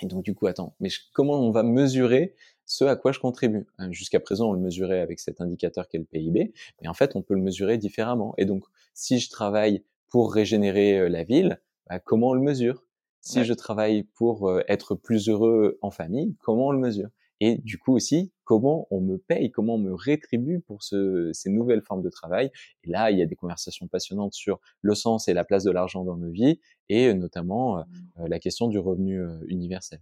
[0.00, 3.66] Et donc du coup, attends, mais comment on va mesurer ce à quoi je contribue?
[3.78, 7.16] Hein, jusqu'à présent, on le mesurait avec cet indicateur qu'est le PIB, mais en fait,
[7.16, 8.34] on peut le mesurer différemment.
[8.38, 8.64] Et donc,
[8.94, 12.84] si je travaille pour régénérer euh, la ville, bah, comment on le mesure?
[13.20, 17.08] Si je travaille pour euh, être plus heureux en famille, comment on le mesure?
[17.44, 21.50] Et du coup aussi, comment on me paye, comment on me rétribue pour ce, ces
[21.50, 22.52] nouvelles formes de travail
[22.84, 25.72] Et là, il y a des conversations passionnantes sur le sens et la place de
[25.72, 27.84] l'argent dans nos vies, et euh, notamment
[28.16, 29.98] la question du revenu universel.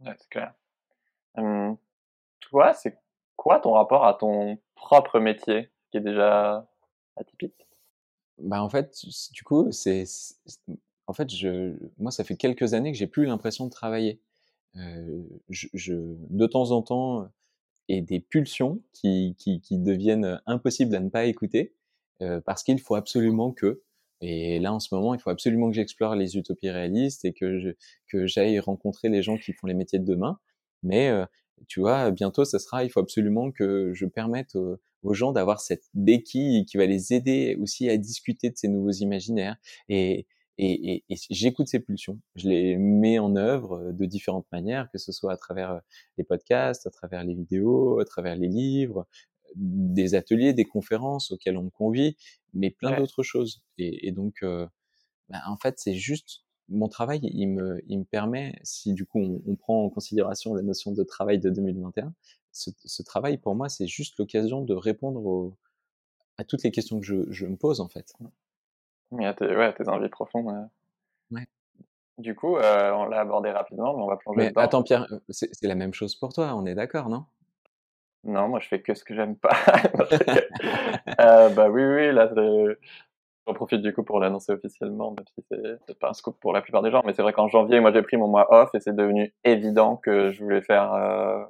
[0.00, 0.54] Ouais, c'est clair.
[1.36, 1.76] Hum,
[2.40, 2.98] toi, c'est
[3.36, 6.66] quoi ton rapport à ton propre métier qui est déjà
[7.16, 7.68] atypique?
[8.38, 10.04] Bah en fait, du coup, c'est
[11.06, 14.22] en fait, je, moi, ça fait quelques années que j'ai plus l'impression de travailler.
[14.78, 17.28] Euh, je, je, de temps en temps,
[17.88, 21.74] et des pulsions qui, qui, qui, deviennent impossibles à ne pas écouter
[22.22, 23.82] euh, parce qu'il faut absolument que
[24.20, 27.76] et là en ce moment il faut absolument que j'explore les utopies réalistes et que
[28.08, 30.38] que j'aille rencontrer les gens qui font les métiers de demain
[30.82, 31.24] mais euh,
[31.66, 34.78] tu vois, bientôt, ça sera, il faut absolument que je permette aux,
[35.14, 39.56] gens d'avoir cette béquille qui va les aider aussi à discuter de ces nouveaux imaginaires.
[39.88, 40.26] Et,
[40.58, 45.12] et, et, j'écoute ces pulsions, je les mets en œuvre de différentes manières, que ce
[45.12, 45.80] soit à travers
[46.16, 49.06] les podcasts, à travers les vidéos, à travers les livres,
[49.54, 52.16] des ateliers, des conférences auxquelles on me convie,
[52.54, 53.62] mais plein d'autres choses.
[53.78, 54.66] Et, donc, euh,
[55.28, 59.20] bah, en fait, c'est juste mon travail, il me, il me permet, si du coup
[59.20, 62.12] on, on, prend en considération la notion de travail de 2021,
[62.52, 65.56] ce, ce travail pour moi c'est juste l'occasion de répondre au,
[66.36, 68.12] à toutes les questions que je, je me pose en fait.
[69.10, 70.46] Oui, à tes, ouais, tes envies profondes.
[71.30, 71.46] Ouais.
[72.18, 75.68] Du coup, euh, on l'a abordé rapidement, mais on va plonger mais Attends Pierre, c'est
[75.68, 77.24] la même chose pour toi, on est d'accord, non?
[78.24, 79.56] Non, moi je fais que ce que j'aime pas.
[81.20, 82.28] euh, bah oui, oui, là,
[83.46, 85.44] j'en profite du coup pour l'annoncer officiellement, même si
[85.86, 87.02] c'est pas un scoop pour la plupart des gens.
[87.06, 89.96] Mais c'est vrai qu'en janvier, moi j'ai pris mon mois off et c'est devenu évident
[89.96, 91.44] que je voulais faire euh,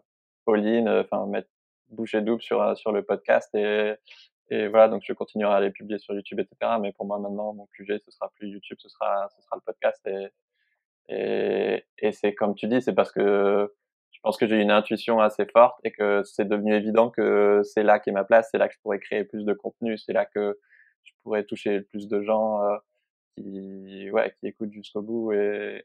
[0.46, 1.48] all-in, enfin mettre
[1.88, 3.94] boucher double sur sur le podcast et
[4.50, 6.72] et voilà, donc je continuerai à les publier sur YouTube, etc.
[6.80, 9.62] Mais pour moi maintenant, mon QG, ce sera plus YouTube, ce sera ce sera le
[9.62, 10.28] podcast et
[11.10, 13.72] et, et c'est comme tu dis, c'est parce que
[14.10, 17.82] je pense que j'ai une intuition assez forte et que c'est devenu évident que c'est
[17.82, 20.26] là qu'est ma place, c'est là que je pourrais créer plus de contenu, c'est là
[20.26, 20.58] que
[21.04, 22.76] je pourrais toucher plus de gens euh,
[23.36, 25.32] qui, ouais, qui écoutent jusqu'au bout.
[25.32, 25.84] Et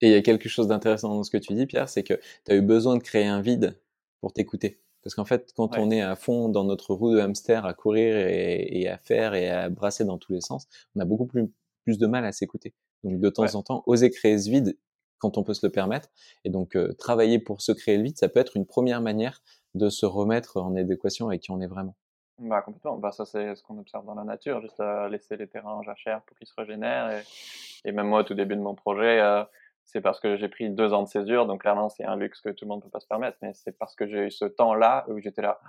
[0.00, 2.14] et il y a quelque chose d'intéressant dans ce que tu dis, Pierre, c'est que
[2.44, 3.78] tu as eu besoin de créer un vide
[4.20, 4.80] pour t'écouter.
[5.08, 8.14] Parce qu'en fait, quand on est à fond dans notre roue de hamster à courir
[8.14, 11.50] et, et, à faire et à brasser dans tous les sens, on a beaucoup plus,
[11.84, 12.74] plus de mal à s'écouter.
[13.04, 13.56] Donc de temps ouais.
[13.56, 14.76] en temps, oser créer ce vide
[15.16, 16.10] quand on peut se le permettre.
[16.44, 19.40] Et donc euh, travailler pour se créer le vide, ça peut être une première manière
[19.72, 21.96] de se remettre en adéquation avec qui on est vraiment.
[22.38, 22.98] Bah complètement.
[22.98, 26.20] Bah ça c'est ce qu'on observe dans la nature, juste laisser les terrains en jachère
[26.26, 27.12] pour qu'ils se régénèrent.
[27.12, 29.42] Et, et, même moi, au tout début de mon projet, euh,
[29.88, 32.50] c'est parce que j'ai pris deux ans de césure, donc clairement c'est un luxe que
[32.50, 33.38] tout le monde peut pas se permettre.
[33.40, 35.60] Mais c'est parce que j'ai eu ce temps-là où j'étais là.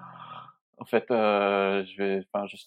[0.77, 2.57] En fait, euh, je vais, enfin, je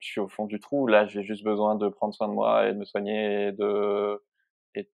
[0.00, 0.86] suis au fond du trou.
[0.86, 4.22] Là, j'ai juste besoin de prendre soin de moi et de me soigner et de
[4.74, 4.90] et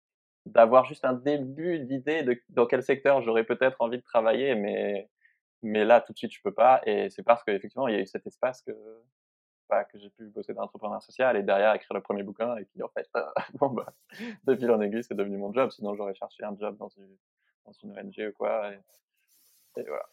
[0.46, 5.08] d'avoir juste un début d'idée de dans quel secteur j'aurais peut-être envie de travailler, mais
[5.62, 6.80] mais là tout de suite je peux pas.
[6.86, 8.72] Et c'est parce qu'effectivement il y a eu cet espace que
[9.68, 12.64] bah, que j'ai pu bosser dans l'entrepreneuriat social et derrière écrire le premier bouquin et
[12.64, 13.08] puis en fait
[13.54, 13.92] bon bah
[14.46, 15.70] en aiguille c'est devenu mon job.
[15.70, 17.16] Sinon j'aurais cherché un job dans une
[17.66, 18.72] dans une ONG ou quoi.
[18.72, 20.08] Et voilà.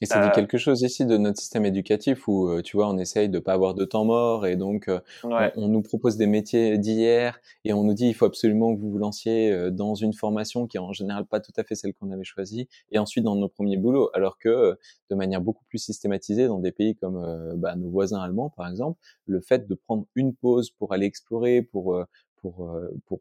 [0.00, 3.28] Et ça dit quelque chose ici de notre système éducatif où, tu vois, on essaye
[3.28, 5.52] de pas avoir de temps mort et donc ouais.
[5.56, 8.80] on, on, nous propose des métiers d'hier et on nous dit il faut absolument que
[8.80, 11.94] vous vous lanciez dans une formation qui est en général pas tout à fait celle
[11.94, 14.10] qu'on avait choisie et ensuite dans nos premiers boulots.
[14.14, 14.78] Alors que
[15.10, 18.98] de manière beaucoup plus systématisée dans des pays comme bah, nos voisins allemands par exemple,
[19.26, 22.04] le fait de prendre une pause pour aller explorer, pour
[22.40, 22.70] pour
[23.06, 23.20] pour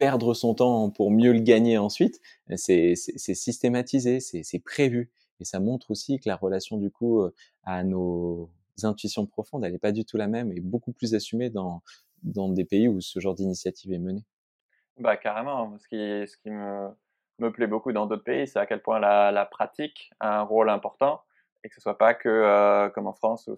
[0.00, 2.20] perdre son temps pour mieux le gagner ensuite,
[2.56, 5.10] c'est systématisé, c'est prévu.
[5.40, 7.22] Et ça montre aussi que la relation du coup
[7.64, 8.50] à nos
[8.82, 11.82] intuitions profondes, elle n'est pas du tout la même et beaucoup plus assumée dans,
[12.22, 14.24] dans des pays où ce genre d'initiative est menée.
[14.98, 15.78] Bah carrément.
[15.78, 16.88] Ce qui, ce qui me,
[17.38, 20.42] me plaît beaucoup dans d'autres pays, c'est à quel point la, la, pratique a un
[20.42, 21.22] rôle important
[21.64, 23.54] et que ce soit pas que comme en France ou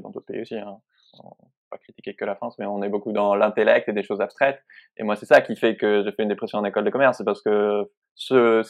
[0.00, 0.56] dans d'autres pays aussi.
[0.56, 0.80] Hein.
[1.22, 1.32] On
[1.70, 4.62] pas critiquer que la France, mais on est beaucoup dans l'intellect et des choses abstraites.
[4.96, 7.18] Et moi, c'est ça qui fait que j'ai fait une dépression en école de commerce,
[7.18, 8.62] c'est parce que ce,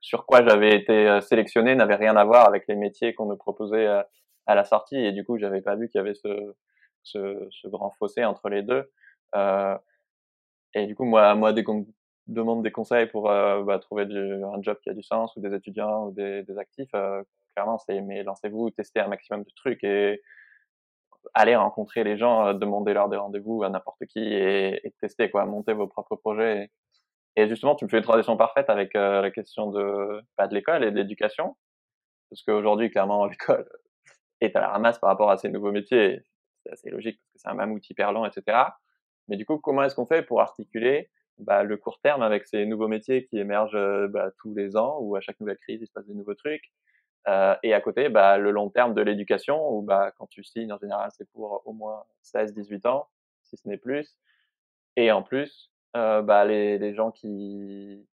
[0.00, 3.36] sur quoi j'avais été euh, sélectionné n'avait rien à voir avec les métiers qu'on nous
[3.36, 4.02] proposait euh,
[4.46, 4.96] à la sortie.
[4.96, 6.54] Et du coup j'avais pas vu qu'il y avait ce,
[7.02, 8.90] ce, ce, grand fossé entre les deux.
[9.36, 9.76] Euh,
[10.74, 11.86] et du coup moi moi dès qu'on
[12.26, 15.40] demande des conseils pour euh, bah, trouver du, un job qui a du sens ou
[15.40, 17.22] des étudiants ou des, des actifs euh,
[17.54, 20.22] clairement c'est mais lancez-vous testez un maximum de trucs et
[21.34, 25.44] allez rencontrer les gens demandez leur des rendez-vous à n'importe qui et, testez quoi.
[25.46, 26.70] Montez vos propres projets et,
[27.38, 30.54] et justement, tu me fais une transition parfaite avec euh, la question de, bah, de
[30.56, 31.56] l'école et de l'éducation.
[32.30, 33.68] Parce qu'aujourd'hui, clairement, l'école
[34.40, 36.20] est à la ramasse par rapport à ces nouveaux métiers.
[36.64, 38.58] C'est assez logique parce que c'est un mammouth hyper lent, etc.
[39.28, 42.66] Mais du coup, comment est-ce qu'on fait pour articuler bah, le court terme avec ces
[42.66, 45.92] nouveaux métiers qui émergent bah, tous les ans, où à chaque nouvelle crise, il se
[45.92, 46.72] passe des nouveaux trucs.
[47.28, 51.10] Euh, et à côté, le long terme de l'éducation, où quand tu signes, en général,
[51.12, 53.06] c'est pour au moins 16-18 ans,
[53.44, 54.18] si ce n'est plus.
[54.96, 58.06] Et en plus, euh, bah, les, gens qui,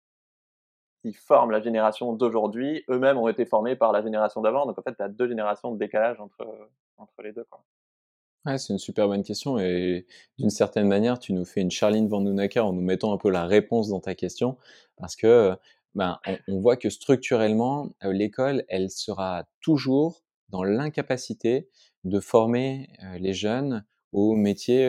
[1.02, 4.66] qui forment la génération d'aujourd'hui, eux-mêmes ont été formés par la génération d'avant.
[4.66, 6.48] Donc en fait, tu as deux générations de décalage entre,
[6.98, 7.46] entre les deux.
[7.50, 7.64] Quoi.
[8.58, 10.06] C'est une super bonne question et
[10.38, 13.46] d'une certaine manière, tu nous fais une Charline Vandounaka en nous mettant un peu la
[13.46, 14.58] réponse dans ta question
[14.98, 15.56] parce que
[15.96, 21.70] ben, on, voit que structurellement, euh, l'école, elle sera toujours dans l'incapacité
[22.04, 24.88] de former euh, les jeunes aux métiers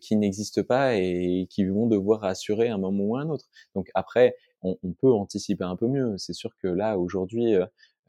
[0.00, 3.46] qui n'existent pas et qui vont devoir assurer un moment ou un autre.
[3.74, 6.16] Donc après, on, on peut anticiper un peu mieux.
[6.18, 7.54] C'est sûr que là, aujourd'hui,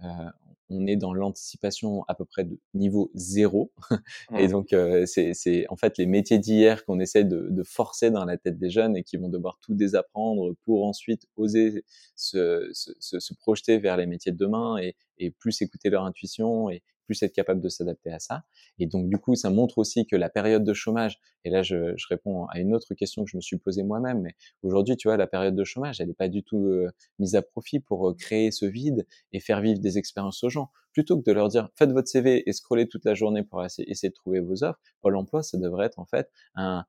[0.04, 0.30] euh,
[0.74, 3.74] on est dans l'anticipation à peu près de niveau zéro.
[4.38, 8.24] et donc, euh, c'est en fait les métiers d'hier qu'on essaie de, de, forcer dans
[8.24, 11.84] la tête des jeunes et qui vont devoir tout désapprendre pour ensuite oser
[12.16, 16.70] se, se, se projeter vers les métiers de demain et, et plus écouter leur intuition
[16.70, 16.84] et
[17.21, 18.43] être capable de s'adapter à ça.
[18.80, 21.93] Et donc, du coup, ça montre aussi que la période de chômage, et là, je,
[21.95, 25.08] je réponds à une autre question que je me suis posée moi-même, mais aujourd'hui, tu
[25.08, 28.10] vois, la période de chômage, elle n'est pas du tout euh, mise à profit pour
[28.10, 30.69] euh, créer ce vide et faire vivre des expériences aux gens.
[30.93, 33.89] Plutôt que de leur dire, faites votre CV et scrollez toute la journée pour essayer,
[33.89, 36.86] essayer de trouver vos offres, Pôle emploi, ça devrait être en fait un,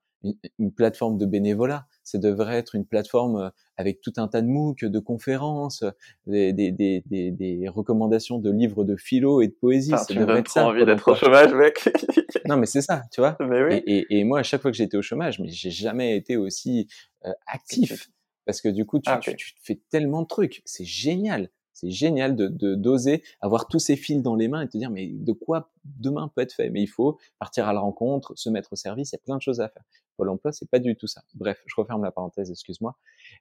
[0.59, 1.87] une, plateforme de bénévolat.
[2.05, 5.85] Ça devrait être une plateforme euh, avec tout un tas de MOOC, de conférences,
[6.27, 9.91] des, des, des, des, recommandations de livres de philo et de poésie.
[9.91, 10.67] ça tu devrait ça.
[10.67, 11.89] envie d'être au chômage, mec.
[12.47, 13.37] non, mais c'est ça, tu vois.
[13.41, 13.83] Mais oui.
[13.87, 16.37] et, et, et, moi, à chaque fois que j'étais au chômage, mais j'ai jamais été
[16.37, 16.89] aussi
[17.25, 18.11] euh, actif.
[18.45, 20.63] Parce que du coup, tu, ah, tu, tu fais tellement de trucs.
[20.65, 21.49] C'est génial.
[21.73, 25.09] C'est génial de d'oser avoir tous ces fils dans les mains et te dire mais
[25.09, 26.71] de quoi demain peut être fait?
[26.71, 29.11] Mais il faut partir à la rencontre, se mettre au service.
[29.11, 29.83] Il y a plein de choses à faire.
[30.17, 31.23] Pôle Emploi, c'est pas du tout ça.
[31.35, 32.97] Bref, je referme la parenthèse, excuse-moi.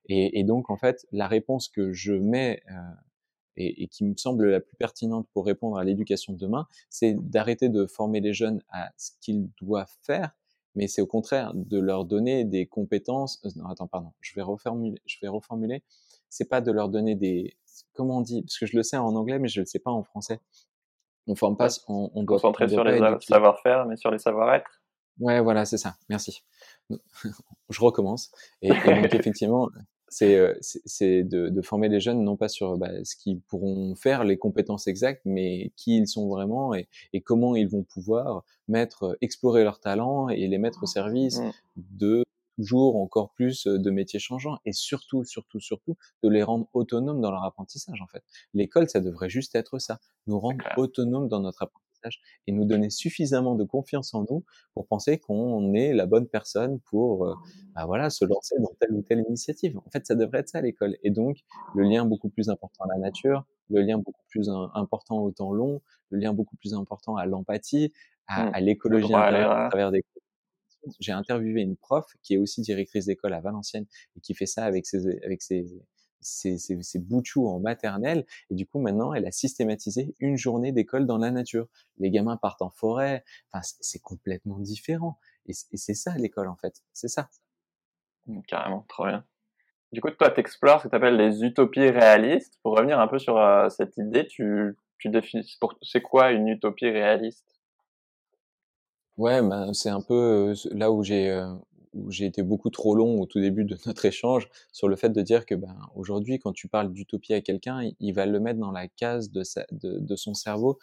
[0.08, 2.74] Et, et, donc en fait, la réponse que je mets euh,
[3.58, 7.14] et, et, qui me semble la plus pertinente pour répondre à l'éducation de demain, c'est
[7.14, 10.32] d'arrêter de former les jeunes à ce qu'ils doivent faire,
[10.76, 13.42] mais c'est au contraire de leur donner des compétences.
[13.46, 15.02] Euh, non, attends, pardon, je vais reformuler.
[15.06, 15.84] Je vais reformuler.
[16.30, 17.58] C'est pas de leur donner des
[17.94, 19.92] comment on dit Parce que je le sais en anglais, mais je le sais pas
[19.92, 20.40] en français.
[21.28, 24.82] On forme pas, on, on doit concentrer sur les savoir-faire, mais sur les savoir-être.
[25.20, 25.96] Ouais, voilà, c'est ça.
[26.10, 26.44] Merci.
[27.70, 28.32] Je recommence.
[28.62, 28.80] Et, donc
[29.14, 29.70] effectivement,
[30.08, 33.96] c'est euh, c'est de, de, former les jeunes non pas sur bah, ce qu'ils pourront
[33.96, 38.44] faire, les compétences exactes, mais qui ils sont vraiment et, et comment ils vont pouvoir
[38.68, 41.52] mettre, explorer leurs talents et les mettre au service mmh.
[41.78, 42.24] de
[42.58, 47.32] toujours encore plus de métiers changeants et surtout, surtout, surtout de les rendre autonomes dans
[47.32, 48.24] leur apprentissage en fait.
[48.54, 51.91] L'école, ça devrait juste être ça, nous rendre autonomes dans notre apprentissage
[52.48, 56.80] et nous donner suffisamment de confiance en nous pour penser qu'on est la bonne personne
[56.82, 57.38] pour
[57.76, 59.78] bah voilà se lancer dans telle ou telle initiative.
[59.78, 61.38] En fait, ça devrait être ça l'école et donc
[61.76, 65.54] le lien beaucoup plus important à la nature, le lien beaucoup plus important au temps
[65.54, 67.94] long, le lien beaucoup plus important à l'empathie,
[68.28, 68.52] à, mmh.
[68.54, 70.04] à l'écologie à travers des
[71.00, 73.86] j'ai interviewé une prof qui est aussi directrice d'école à Valenciennes
[74.16, 75.66] et qui fait ça avec ses, avec ses,
[76.22, 77.04] ses, ses, ses
[77.38, 78.26] en maternelle.
[78.50, 81.68] Et du coup, maintenant, elle a systématisé une journée d'école dans la nature.
[81.98, 83.24] Les gamins partent en forêt.
[83.52, 85.20] Enfin, c'est complètement différent.
[85.48, 86.82] Et c'est ça l'école, en fait.
[86.94, 87.30] C'est ça.
[88.28, 89.26] Mmh, carrément, trop bien.
[89.92, 92.60] Du coup, toi, tu explores ce que tu appelles les utopies réalistes.
[92.64, 96.90] Pour revenir un peu sur euh, cette idée, tu, tu définis, c'est quoi une utopie
[96.90, 97.60] réaliste?
[99.18, 101.30] Ouais, ben, c'est un peu là où j'ai
[101.94, 105.10] où j'ai été beaucoup trop long au tout début de notre échange sur le fait
[105.10, 108.60] de dire que ben aujourd'hui quand tu parles d'utopie à quelqu'un, il, va le mettre
[108.60, 110.80] dans la case de, sa, de, de son cerveau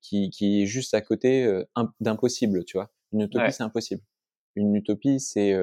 [0.00, 1.62] qui, qui est juste à côté
[2.00, 2.90] d'impossible, tu vois?
[3.12, 4.02] Une utopie c'est impossible.
[4.54, 5.54] Une utopie c'est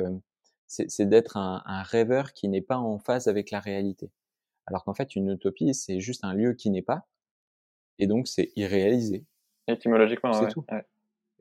[0.68, 4.12] c'est d'être un, un, rêveur qui n'est pas en phase avec la réalité.
[4.66, 7.06] Alors qu'en fait une utopie c'est juste un lieu qui n'est pas
[8.00, 9.26] et donc c'est irréalisé.
[9.68, 10.66] Étymologiquement, c'est tout.
[10.72, 10.84] Ouais.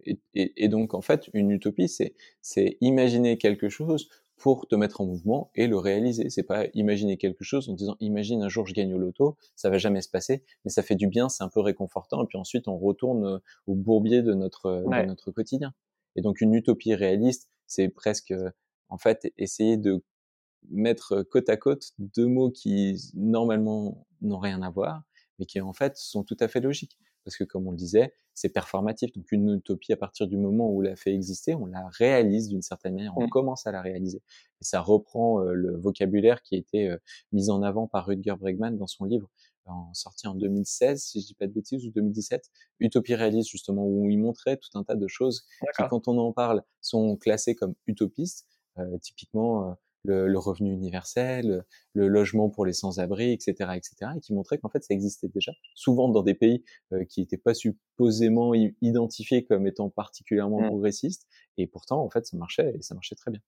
[0.05, 4.75] Et, et, et, donc, en fait, une utopie, c'est, c'est imaginer quelque chose pour te
[4.75, 6.29] mettre en mouvement et le réaliser.
[6.29, 9.71] C'est pas imaginer quelque chose en disant, imagine un jour je gagne au loto, ça
[9.71, 12.39] va jamais se passer, mais ça fait du bien, c'est un peu réconfortant, et puis
[12.39, 13.39] ensuite on retourne euh,
[13.69, 15.73] au bourbier de notre, de notre quotidien.
[16.17, 18.35] Et donc, une utopie réaliste, c'est presque,
[18.89, 20.03] en fait, essayer de
[20.71, 25.03] mettre côte à côte deux mots qui, normalement, n'ont rien à voir,
[25.39, 28.13] mais qui, en fait, sont tout à fait logiques parce que comme on le disait,
[28.35, 29.13] c'est performatif.
[29.13, 32.49] Donc une utopie, à partir du moment où on l'a fait exister, on la réalise
[32.49, 33.31] d'une certaine manière, on mmh.
[33.31, 34.23] commence à la réaliser.
[34.61, 36.99] Et ça reprend euh, le vocabulaire qui a été euh,
[37.33, 39.29] mis en avant par Rutger Bregman dans son livre,
[39.67, 43.87] en, sorti en 2016, si je dis pas de bêtises, ou 2017, Utopie réaliste, justement,
[43.87, 45.45] où il montrait tout un tas de choses
[45.77, 48.47] qui, quand on en parle, sont classées comme utopistes.
[48.79, 54.35] Euh, typiquement, le, le, revenu universel, le logement pour les sans-abri, etc., etc., et qui
[54.35, 58.53] montrait qu'en fait ça existait déjà, souvent dans des pays euh, qui n'étaient pas supposément
[58.81, 60.67] identifiés comme étant particulièrement mmh.
[60.67, 63.41] progressistes, et pourtant en fait ça marchait et ça marchait très bien.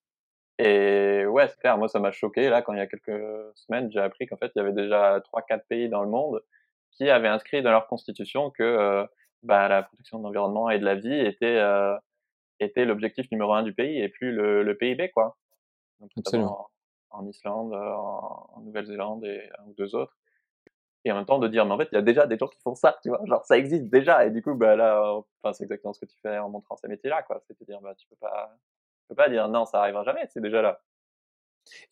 [0.59, 3.21] Et ouais, c'est clair, moi ça m'a choqué là quand il y a quelques
[3.57, 6.41] semaines j'ai appris qu'en fait il y avait déjà trois quatre pays dans le monde
[6.93, 9.05] qui avaient inscrit dans leur constitution que euh,
[9.43, 11.97] bah, la protection de l'environnement et de la vie était euh,
[12.61, 15.37] était l'objectif numéro un du pays et plus le, le PIB quoi
[16.17, 16.69] notamment
[17.11, 20.17] en, Islande, euh, en, Nouvelle-Zélande et un ou deux autres.
[21.05, 22.49] Et en même temps de dire, mais en fait, il y a déjà des gens
[22.49, 24.25] qui font ça, tu vois, genre ça existe déjà.
[24.25, 26.89] Et du coup, bah là, enfin, c'est exactement ce que tu fais en montrant ces
[26.89, 27.43] métiers-là, quoi.
[27.47, 28.57] C'est de dire, bah tu peux pas,
[29.03, 30.81] tu peux pas dire non, ça arrivera jamais, c'est déjà là.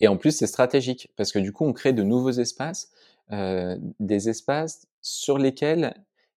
[0.01, 2.91] Et en plus, c'est stratégique parce que du coup, on crée de nouveaux espaces,
[3.33, 5.95] euh, des espaces sur lesquels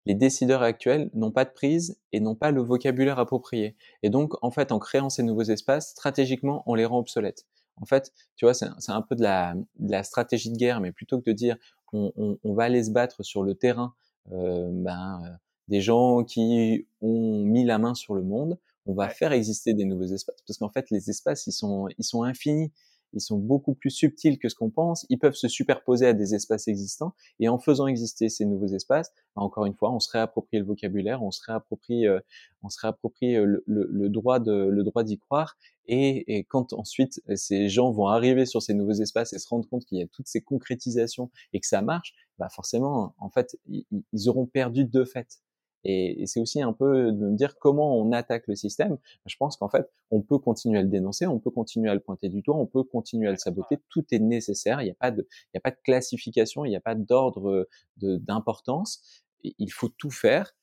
[0.06, 3.76] les décideurs actuels n'ont pas de prise et n'ont pas le vocabulaire approprié.
[4.02, 7.46] Et donc, en fait, en créant ces nouveaux espaces, stratégiquement, on les rend obsolètes.
[7.76, 10.92] En fait, tu vois, c'est un peu de la, de la, stratégie de guerre, mais
[10.92, 11.56] plutôt que de dire
[11.92, 13.94] on, on, on va aller se battre sur le terrain
[14.32, 15.30] euh, ben, euh,
[15.68, 19.84] des gens qui ont mis la main sur le monde, on va faire exister des
[19.84, 20.42] nouveaux espaces.
[20.46, 22.72] Parce qu'en fait, les espaces, ils sont, ils sont infinis.
[23.14, 26.34] Ils sont beaucoup plus subtils que ce qu'on pense, ils peuvent se superposer à des
[26.34, 30.10] espaces existants, et en faisant exister ces nouveaux espaces, bah, encore une fois, on se
[30.10, 32.20] réapproprie le vocabulaire, on se réapproprie, euh,
[32.62, 36.44] on se réapproprie euh, le, le, le, droit de, le droit d'y croire, et, et,
[36.44, 39.98] quand ensuite ces gens vont arriver sur ces nouveaux espaces et se rendre compte qu'il
[39.98, 44.28] y a toutes ces concrétisations et que ça marche, bah forcément, en fait, ils, ils
[44.28, 45.40] auront perdu de fait.
[45.84, 48.98] Et, et c'est aussi un peu de me dire comment on attaque le système.
[49.26, 52.00] Je pense qu'en fait, on peut continuer à le dénoncer, on peut continuer à le
[52.00, 53.78] pointer du doigt, on peut continuer à le saboter.
[53.88, 54.80] Tout est nécessaire.
[54.80, 56.94] Il n'y a pas de, il n'y a pas de classification, il n'y a pas
[56.94, 57.68] d'ordre
[57.98, 59.02] d'importance.
[59.42, 60.54] Il faut tout faire.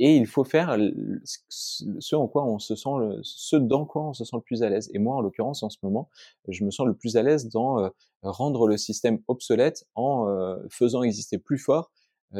[0.00, 0.78] Et il faut faire
[1.24, 4.62] ce en quoi on se sent, le, ce dans quoi on se sent le plus
[4.62, 4.88] à l'aise.
[4.94, 6.08] Et moi, en l'occurrence, en ce moment,
[6.46, 7.88] je me sens le plus à l'aise dans euh,
[8.22, 11.90] rendre le système obsolète en euh, faisant exister plus fort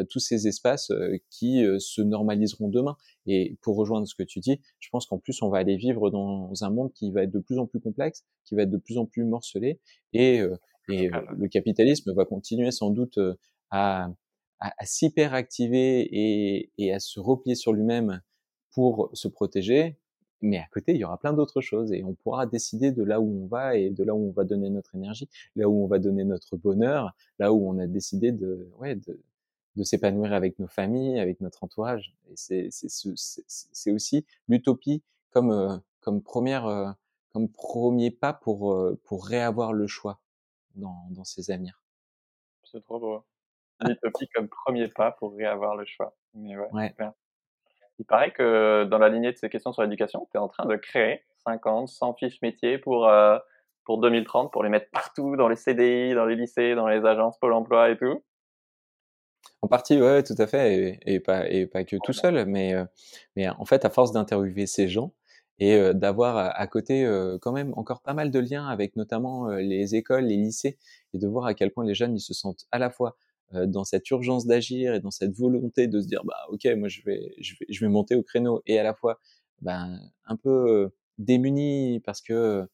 [0.09, 2.96] tous ces espaces euh, qui euh, se normaliseront demain.
[3.27, 6.11] Et pour rejoindre ce que tu dis, je pense qu'en plus on va aller vivre
[6.11, 8.79] dans un monde qui va être de plus en plus complexe, qui va être de
[8.79, 9.81] plus en plus morcelé,
[10.12, 10.40] et,
[10.88, 13.18] et le capitalisme va continuer sans doute
[13.70, 14.11] à,
[14.61, 18.22] à, à s'hyperactiver et, et à se replier sur lui-même
[18.72, 19.98] pour se protéger,
[20.40, 23.20] mais à côté, il y aura plein d'autres choses et on pourra décider de là
[23.20, 25.87] où on va et de là où on va donner notre énergie, là où on
[25.87, 29.20] va donner notre bonheur, là où on a décidé de, ouais, de,
[29.76, 32.14] de s'épanouir avec nos familles, avec notre entourage.
[32.31, 36.90] Et c'est, c'est, aussi l'utopie comme, euh, comme première, euh,
[37.33, 40.20] comme premier pas pour, euh, pour réavoir le choix
[40.74, 41.83] dans, dans ces avenirs.
[42.64, 43.24] C'est trop beau.
[43.81, 46.16] L'utopie comme premier pas pour réavoir le choix.
[46.35, 46.94] Mais ouais,
[47.98, 50.66] Il paraît que dans la lignée de ces questions sur l'éducation, tu es en train
[50.66, 53.09] de créer 50, 100 fiches métiers pour,
[53.85, 57.38] pour 2030, pour les mettre partout, dans les CDI, dans les lycées, dans les agences
[57.38, 58.22] Pôle emploi et tout.
[59.62, 62.75] En partie, ouais, tout à fait, et, pas et pas que tout seul, mais
[63.37, 65.12] mais en fait, à force d'interviewer ces gens
[65.59, 69.97] et d'avoir à, côté euh, quand même encore pas mal de liens avec notamment les
[69.97, 70.79] écoles, les lycées,
[71.12, 73.16] et de voir à quel point les jeunes ils se sentent à la fois
[73.53, 77.01] dans cette urgence d'agir et dans cette volonté de se dire bah ok moi je
[77.03, 79.18] vais je vais je vais monter au créneau et à la fois
[79.62, 82.68] ben un peu démunis parce que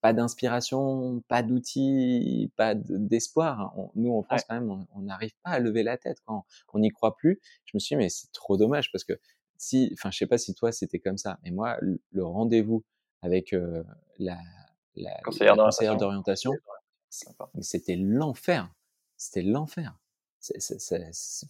[0.00, 3.74] pas d'inspiration, pas d'outils, pas d'espoir.
[3.94, 6.90] nous, en France, quand même, on n'arrive pas à lever la tête quand on n'y
[6.90, 7.40] croit plus.
[7.64, 9.18] Je me suis dit, mais c'est trop dommage parce que
[9.56, 12.84] si, enfin, je sais pas si toi c'était comme ça, mais moi, le, rendez-vous
[13.22, 13.82] avec euh,
[14.18, 14.38] la,
[14.94, 16.52] la, conseillère d'orientation,
[17.60, 18.72] c'était l'enfer.
[19.16, 19.98] C'était l'enfer.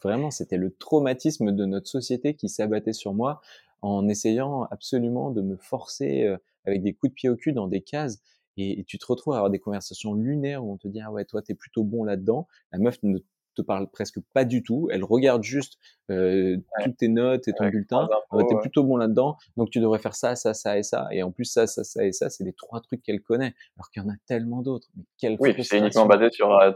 [0.02, 3.42] Vraiment, c'était le traumatisme de notre société qui s'abattait sur moi
[3.82, 7.68] en essayant absolument de me forcer euh, avec des coups de pied au cul dans
[7.68, 8.20] des cases
[8.58, 11.24] et, tu te retrouves à avoir des conversations lunaires où on te dit ah ouais
[11.24, 12.46] toi t'es plutôt bon là-dedans.
[12.72, 13.18] La meuf ne
[13.54, 14.88] te parle presque pas du tout.
[14.90, 15.78] Elle regarde juste
[16.10, 18.08] euh, toutes tes notes et ton bulletin.
[18.38, 21.08] tu t'es plutôt bon là-dedans donc tu devrais faire ça ça ça et ça.
[21.12, 23.54] Et en plus ça ça ça et ça c'est les trois trucs qu'elle connaît.
[23.76, 24.88] Alors qu'il y en a tellement d'autres.
[24.96, 26.72] Mais quelle oui c'est uniquement basé sur euh,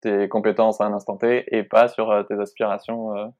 [0.00, 3.32] tes compétences à un instant T et pas sur tes aspirations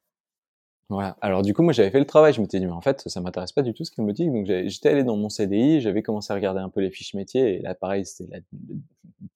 [0.88, 1.16] voilà.
[1.20, 3.20] Alors du coup, moi j'avais fait le travail, je m'étais dit mais en fait ça
[3.20, 6.02] m'intéresse pas du tout ce qu'elle me dit, donc j'étais allé dans mon CDI, j'avais
[6.02, 7.58] commencé à regarder un peu les fiches métiers.
[7.58, 8.40] Et là pareil c'était la,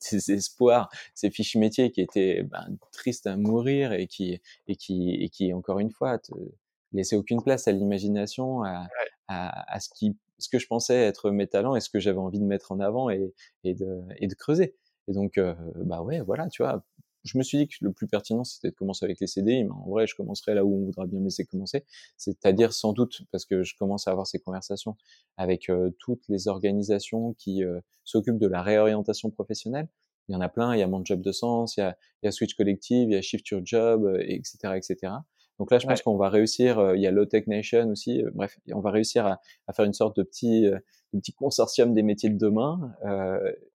[0.34, 5.28] espoirs, ces fiches métiers qui étaient ben, tristes à mourir et qui et qui et
[5.28, 6.32] qui encore une fois te
[6.92, 8.86] laissaient aucune place à l'imagination, à,
[9.28, 12.18] à, à, ce qui ce que je pensais être mes talents et ce que j'avais
[12.18, 13.34] envie de mettre en avant et,
[13.64, 14.76] et de et de creuser.
[15.08, 16.84] Et donc euh, bah ouais voilà tu vois
[17.24, 19.70] je me suis dit que le plus pertinent, c'était de commencer avec les CDI, mais
[19.70, 21.84] en vrai, je commencerai là où on voudra bien me laisser commencer,
[22.16, 24.96] c'est-à-dire sans doute, parce que je commence à avoir ces conversations
[25.36, 29.88] avec euh, toutes les organisations qui euh, s'occupent de la réorientation professionnelle.
[30.28, 31.96] Il y en a plein, il y a Mon Job de Sens, il y a,
[32.22, 35.12] il y a Switch Collective, il y a Shift Your Job, etc., euh, etc.
[35.58, 38.58] Donc là, je pense qu'on va réussir, il y a Low Tech Nation aussi, bref,
[38.72, 40.80] on va réussir à, à, faire une sorte de petit, de
[41.12, 42.94] petit consortium des métiers de demain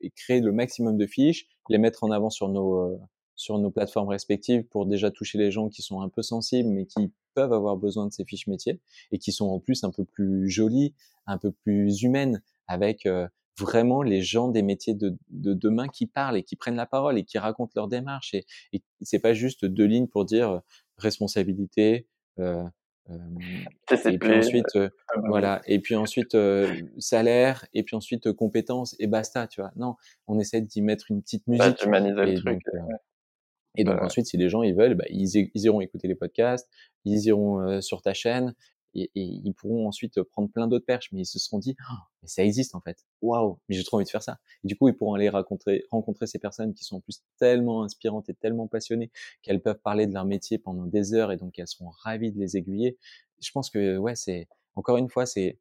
[0.02, 3.00] et créer le maximum de fiches, les mettre en avant sur nos
[3.36, 6.86] sur nos plateformes respectives pour déjà toucher les gens qui sont un peu sensibles, mais
[6.86, 8.80] qui peuvent avoir besoin de ces fiches métiers
[9.12, 10.94] et qui sont en plus un peu plus jolies,
[11.28, 13.28] un peu plus humaines, avec euh,
[13.60, 17.18] vraiment les gens des métiers de, de, demain qui parlent et qui prennent la parole
[17.18, 18.34] et qui racontent leur démarche.
[18.34, 20.60] Et, et c'est pas juste deux lignes pour dire euh,
[20.98, 22.08] responsabilité.
[22.40, 22.64] Euh,
[24.06, 24.80] et puis ensuite,
[25.28, 25.62] voilà.
[25.68, 26.36] Et puis ensuite
[26.98, 27.68] salaire.
[27.76, 29.46] Et puis ensuite compétences et basta.
[29.46, 29.72] Tu vois.
[29.76, 29.96] Non,
[30.26, 31.86] on essaie d'y mettre une petite musique.
[31.86, 32.64] le truc.
[33.78, 36.70] Et donc ensuite, si les gens ils veulent, bah, ils, ils, iront écouter les podcasts,
[37.04, 38.54] ils iront euh, sur ta chaîne
[38.94, 41.10] et, et, ils pourront ensuite prendre plein d'autres perches.
[41.12, 42.98] Mais ils se seront dit, oh, mais ça existe en fait.
[43.22, 44.40] Waouh, mais j'ai trop envie de faire ça.
[44.64, 47.84] Et du coup, ils pourront aller rencontrer, rencontrer ces personnes qui sont en plus tellement
[47.84, 49.12] inspirantes et tellement passionnées
[49.42, 52.40] qu'elles peuvent parler de leur métier pendant des heures et donc elles seront ravies de
[52.40, 52.98] les aiguiller.
[53.42, 55.60] Je pense que ouais, c'est encore une fois, c'est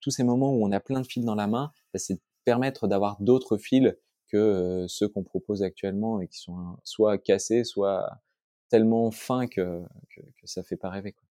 [0.00, 2.86] tous ces moments où on a plein de fils dans la main, bah, c'est permettre
[2.86, 3.94] d'avoir d'autres fils
[4.28, 8.10] que ceux qu'on propose actuellement et qui sont soit cassés, soit
[8.68, 9.82] tellement fins que,
[10.14, 11.12] que, que ça fait pas rêver.
[11.12, 11.26] Quoi.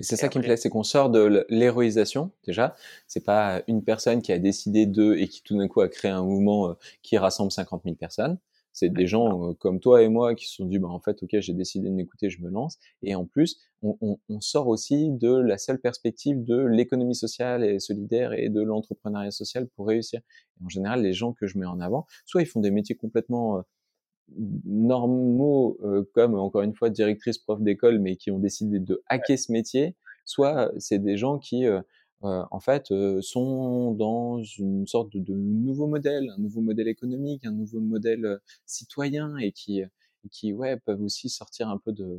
[0.00, 2.76] Et c'est ça qui me plaît, c'est qu'on sort de l'héroïsation déjà.
[3.08, 6.10] C'est pas une personne qui a décidé de et qui tout d'un coup a créé
[6.10, 8.38] un mouvement qui rassemble 50 000 personnes.
[8.78, 11.40] C'est des gens comme toi et moi qui se sont dit, bah, en fait, ok,
[11.40, 12.78] j'ai décidé de m'écouter, je me lance.
[13.02, 17.64] Et en plus, on, on, on, sort aussi de la seule perspective de l'économie sociale
[17.64, 20.20] et solidaire et de l'entrepreneuriat social pour réussir.
[20.60, 22.94] Et en général, les gens que je mets en avant, soit ils font des métiers
[22.94, 23.64] complètement
[24.36, 29.38] normaux, euh, comme encore une fois directrice prof d'école, mais qui ont décidé de hacker
[29.38, 31.66] ce métier, soit c'est des gens qui
[32.24, 36.88] euh, euh, en fait sont dans une sorte de, de, nouveau modèle, un nouveau modèle
[36.88, 39.82] économique, un nouveau modèle citoyen et qui
[40.30, 42.18] qui ouais peuvent aussi sortir un peu de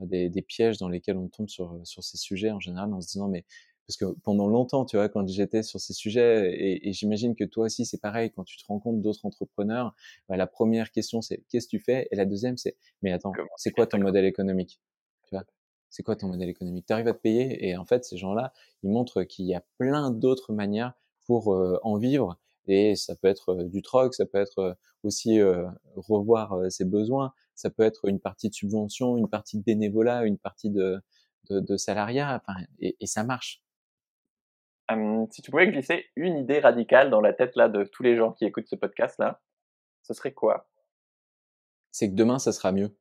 [0.00, 3.08] des, des, pièges dans lesquels on tombe sur sur ces sujets en général en se
[3.08, 3.44] disant mais
[3.88, 7.44] parce que pendant longtemps, tu vois, quand j'étais sur ces sujets, et, et j'imagine que
[7.44, 9.94] toi aussi c'est pareil, quand tu te compte d'autres entrepreneurs,
[10.28, 13.32] bah, la première question c'est qu'est-ce que tu fais, et la deuxième c'est mais attends,
[13.56, 14.78] c'est quoi ton modèle économique,
[15.24, 15.44] tu vois?
[15.90, 16.86] C'est quoi ton modèle économique?
[16.86, 19.62] Tu arrives à te payer, et en fait ces gens-là, ils montrent qu'il y a
[19.78, 20.92] plein d'autres manières
[21.26, 24.74] pour euh, en vivre, et ça peut être euh, du troc, ça peut être euh,
[25.02, 25.40] aussi
[25.96, 30.38] revoir ses besoins, ça peut être une partie de subvention, une partie de bénévolat, une
[30.38, 31.00] partie de,
[31.50, 33.62] de, de salariat, enfin, et, et ça marche.
[35.30, 38.32] Si tu pouvais glisser une idée radicale dans la tête là de tous les gens
[38.32, 39.42] qui écoutent ce podcast là,
[40.02, 40.70] ce serait quoi?
[41.90, 42.96] C'est que demain, ça sera mieux.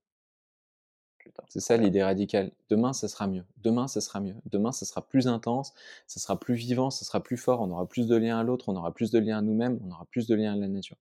[1.47, 2.51] C'est ça l'idée radicale.
[2.69, 3.43] Demain, ça sera mieux.
[3.57, 4.35] Demain, ça sera mieux.
[4.45, 5.73] Demain, ça sera plus intense,
[6.07, 7.61] ça sera plus vivant, ça sera plus fort.
[7.61, 9.91] On aura plus de liens à l'autre, on aura plus de liens à nous-mêmes, on
[9.91, 10.97] aura plus de liens à la nature.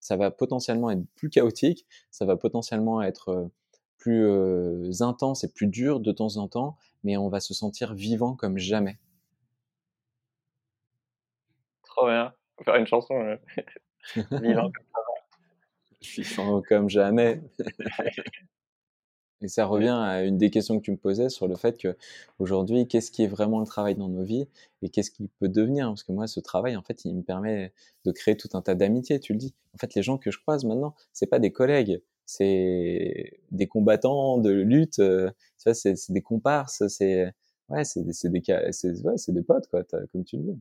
[0.00, 3.50] Ça va potentiellement être plus chaotique, ça va potentiellement être
[3.98, 8.34] plus intense et plus dur de temps en temps, mais on va se sentir vivant
[8.34, 8.98] comme jamais.
[11.84, 12.32] Trop bien.
[12.56, 13.14] Faut faire une chanson.
[13.14, 13.36] Euh...
[14.40, 17.40] Vivant comme comme jamais.
[19.40, 21.96] Et ça revient à une des questions que tu me posais sur le fait que
[22.40, 24.48] aujourd'hui, qu'est-ce qui est vraiment le travail dans nos vies
[24.82, 25.86] et qu'est-ce qui peut devenir?
[25.88, 27.72] Parce que moi, ce travail, en fait, il me permet
[28.04, 29.20] de créer tout un tas d'amitiés.
[29.20, 29.54] Tu le dis.
[29.74, 34.38] En fait, les gens que je croise maintenant, c'est pas des collègues, c'est des combattants
[34.38, 34.98] de lutte.
[34.98, 36.86] Euh, ça, c'est des comparses.
[36.88, 37.32] C'est
[37.68, 38.42] ouais, c'est des, c'est des,
[39.04, 40.58] ouais, c'est des potes, quoi, comme tu le dis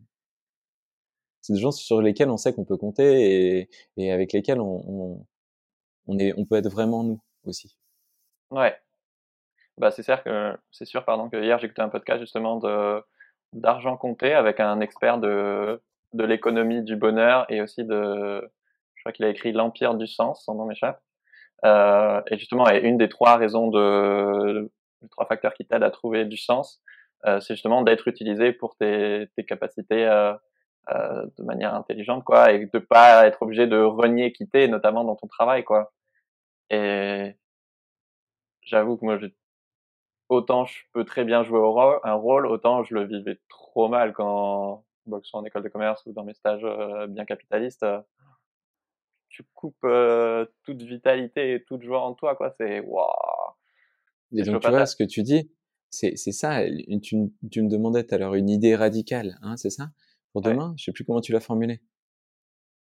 [1.41, 4.84] c'est des gens sur lesquels on sait qu'on peut compter et, et avec lesquels on,
[4.88, 5.25] on,
[6.07, 7.78] on, est, on peut être vraiment nous aussi.
[8.52, 8.76] Ouais.
[9.78, 13.04] Bah c'est sûr que c'est sûr pardon que hier écouté un podcast justement de
[13.54, 15.82] d'argent compté avec un expert de
[16.14, 18.41] de l'économie du bonheur et aussi de
[18.95, 21.02] je crois qu'il a écrit l'empire du sens son nom m'échappe
[21.66, 24.72] euh, et justement et une des trois raisons de
[25.04, 26.82] les trois facteurs qui t'aident à trouver du sens
[27.26, 30.34] euh, c'est justement d'être utilisé pour tes, tes capacités euh,
[30.91, 35.16] euh, de manière intelligente, quoi, et de pas être obligé de renier, quitter, notamment dans
[35.16, 35.91] ton travail, quoi.
[36.70, 37.36] Et
[38.68, 39.18] j'avoue que moi,
[40.30, 41.59] autant je peux très bien jouer
[42.03, 45.70] un rôle, autant je le vivais trop mal quand, que ce soit en école de
[45.70, 47.84] commerce ou dans mes stages euh, bien capitalistes.
[47.84, 48.01] Euh,
[49.30, 49.86] tu coupes
[50.63, 52.49] toute vitalité et toute joie en toi, quoi.
[52.57, 53.05] C'est waouh.
[54.32, 55.51] Et donc, tu vois, ce que tu dis,
[55.89, 56.63] c'est ça.
[57.03, 57.18] Tu,
[57.51, 59.89] tu me demandais tout à l'heure une idée radicale, hein, c'est ça?
[60.34, 60.74] Pour demain.
[60.78, 61.82] Je sais plus comment tu l'as formulé.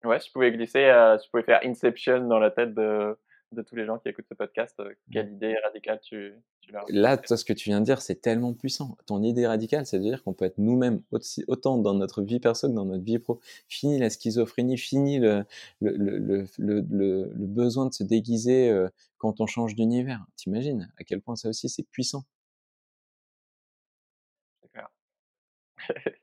[0.05, 3.19] Ouais, je pouvais glisser, euh, je pouvais faire Inception dans la tête de,
[3.57, 4.79] de tous les gens qui écoutent ce podcast.
[4.81, 8.01] Euh, quelle idée radicale tu, tu leur Là, toi, ce que tu viens de dire,
[8.01, 8.97] c'est tellement puissant.
[9.07, 11.03] Ton idée radicale, c'est-à-dire qu'on peut être nous-mêmes
[11.49, 13.41] autant dans notre vie perso que dans notre vie pro.
[13.69, 15.45] Fini la schizophrénie, fini le,
[15.81, 18.89] le, le, le, le besoin de se déguiser euh,
[19.19, 20.25] quand on change d'univers.
[20.37, 22.25] T'imagines à quel point ça aussi, c'est puissant.
[24.63, 24.89] C'est clair.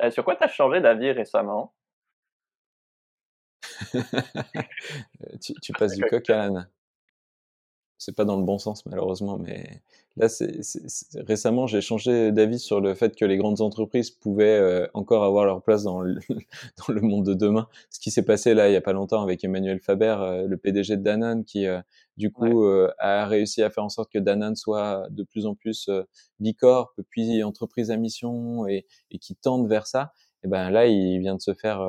[0.00, 1.74] Euh, sur quoi tu as changé d'avis récemment?
[5.40, 6.68] Tu, tu, passes du coq à l'âne.
[7.98, 9.82] C'est pas dans le bon sens malheureusement, mais
[10.16, 10.60] là, c'est,
[11.26, 15.44] récemment, j'ai changé d'avis sur le fait que les grandes entreprises pouvaient euh, encore avoir
[15.44, 16.20] leur place dans le,
[16.78, 17.66] dans le, monde de demain.
[17.90, 20.56] Ce qui s'est passé là, il y a pas longtemps, avec Emmanuel Faber, euh, le
[20.56, 21.66] PDG de Danone, qui
[22.16, 22.64] du coup
[22.98, 25.90] a réussi à faire en sorte que Danone soit de plus en plus
[26.38, 30.12] bicorp, puis entreprise à mission, et, et qui tente vers ça.
[30.44, 31.80] Et ben là, il vient de se faire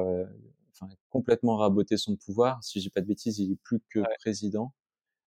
[1.10, 2.64] complètement raboter son pouvoir.
[2.64, 4.74] Si j'ai pas de bêtises, il est plus que président.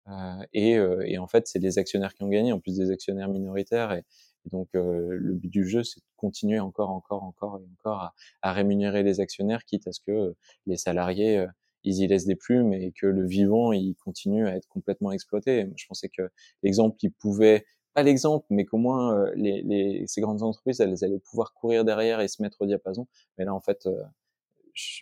[0.09, 2.91] Euh, et, euh, et, en fait, c'est les actionnaires qui ont gagné, en plus des
[2.91, 3.93] actionnaires minoritaires.
[3.93, 4.05] Et,
[4.53, 8.15] donc, euh, le but du jeu, c'est de continuer encore, encore, encore et encore à,
[8.43, 10.35] à, rémunérer les actionnaires, quitte à ce que
[10.67, 11.45] les salariés,
[11.83, 15.67] ils y laissent des plumes et que le vivant, il continue à être complètement exploité.
[15.77, 16.31] Je pensais que
[16.63, 17.65] l'exemple qui pouvait,
[17.95, 22.21] pas l'exemple, mais qu'au moins les, les, ces grandes entreprises, elles allaient pouvoir courir derrière
[22.21, 23.09] et se mettre au diapason.
[23.39, 23.89] Mais là, en fait,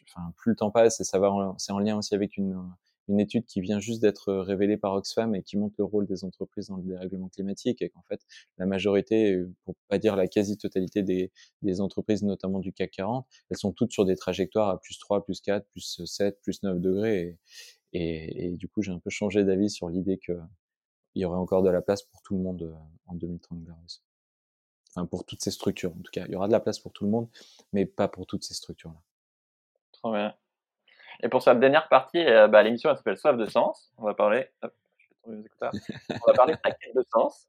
[0.09, 2.57] enfin, plus le temps passe et ça va, c'est en lien aussi avec une,
[3.09, 6.25] une étude qui vient juste d'être révélée par Oxfam et qui montre le rôle des
[6.25, 8.21] entreprises dans le dérèglement climatique et qu'en fait
[8.59, 11.31] la majorité, pour pas dire la quasi-totalité des,
[11.63, 15.25] des entreprises, notamment du CAC 40, elles sont toutes sur des trajectoires à plus 3,
[15.25, 17.39] plus 4, plus 7, plus 9 degrés
[17.93, 20.33] et, et, et du coup j'ai un peu changé d'avis sur l'idée que
[21.15, 22.75] il y aurait encore de la place pour tout le monde euh,
[23.07, 23.59] en 2030
[24.97, 26.25] Enfin, pour toutes ces structures, en tout cas.
[26.27, 27.29] Il y aura de la place pour tout le monde,
[27.73, 29.01] mais pas pour toutes ces structures-là.
[30.05, 30.35] Trop bien.
[31.23, 33.91] Et pour cette dernière partie, euh, bah, l'émission elle s'appelle Soif de sens.
[33.97, 34.51] On va parler.
[35.27, 35.33] On
[36.27, 37.49] va parler de quête de sens.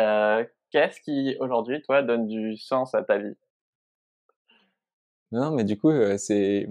[0.00, 3.34] Euh, Qu'est-ce qui aujourd'hui, toi, donne du sens à ta vie?
[5.32, 6.68] Non, mais du coup, euh, c'est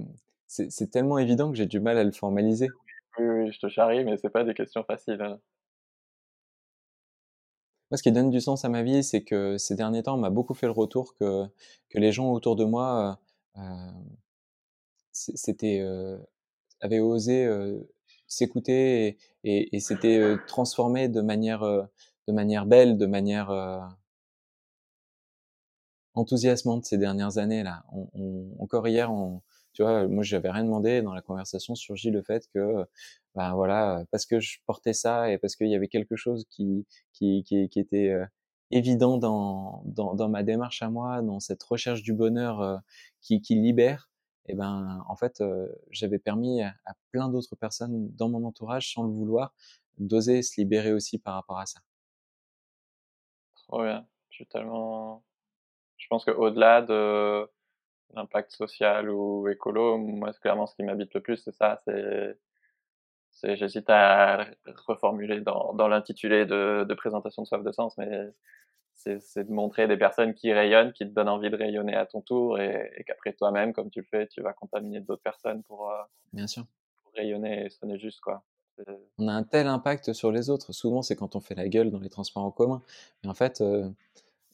[0.47, 2.69] c'est tellement évident que j'ai du mal à le formaliser.
[3.19, 5.21] Oui, oui, je te charrie, mais c'est pas des questions faciles.
[5.21, 5.41] Hein.
[7.91, 10.19] Moi, ce qui donne du sens à ma vie, c'est que ces derniers temps, on
[10.19, 11.43] m'a beaucoup fait le retour que,
[11.89, 13.19] que les gens autour de moi
[13.57, 13.91] euh,
[15.35, 15.83] c'était,
[16.81, 17.47] avaient osé
[18.27, 23.49] s'écouter et, et, euh, transformés de manière, de manière belle, de manière
[26.13, 27.83] enthousiasmante ces dernières années là.
[28.59, 29.41] Encore hier, on,
[29.73, 32.85] tu vois, moi j'avais rien demandé dans la conversation surgit le fait que
[33.35, 36.85] ben voilà, parce que je portais ça et parce qu'il y avait quelque chose qui,
[37.13, 37.45] qui,
[37.75, 38.13] était
[38.71, 42.81] évident dans, dans, ma démarche à moi, dans cette recherche du bonheur
[43.21, 44.09] qui libère,
[44.47, 46.73] et ben en fait euh, j'avais permis à,
[47.11, 49.53] plein d'autres personnes dans mon entourage, sans le vouloir,
[49.97, 51.79] d'oser se libérer aussi par rapport à ça.
[53.55, 54.05] Trop bien.
[54.29, 55.23] Je suis tellement.
[55.97, 57.49] Je pense qu'au-delà de
[58.13, 62.37] l'impact social ou écolo, moi, clairement ce qui m'habite le plus, c'est ça, c'est
[63.55, 64.47] j'hésite à
[64.87, 68.33] reformuler dans, dans l'intitulé de, de, présentation de Soif de Sens, mais
[68.97, 72.21] c'est de montrer des personnes qui rayonnent, qui te donnent envie de rayonner à ton
[72.21, 75.89] tour et, et qu'après toi-même, comme tu le fais, tu vas contaminer d'autres personnes pour,
[75.89, 75.95] euh,
[76.33, 76.65] Bien sûr.
[77.03, 78.19] pour rayonner et sonner juste.
[78.19, 78.43] quoi.
[79.17, 80.73] On a un tel impact sur les autres.
[80.73, 82.81] Souvent, c'est quand on fait la gueule dans les transports en commun.
[83.23, 83.89] Mais en fait, euh,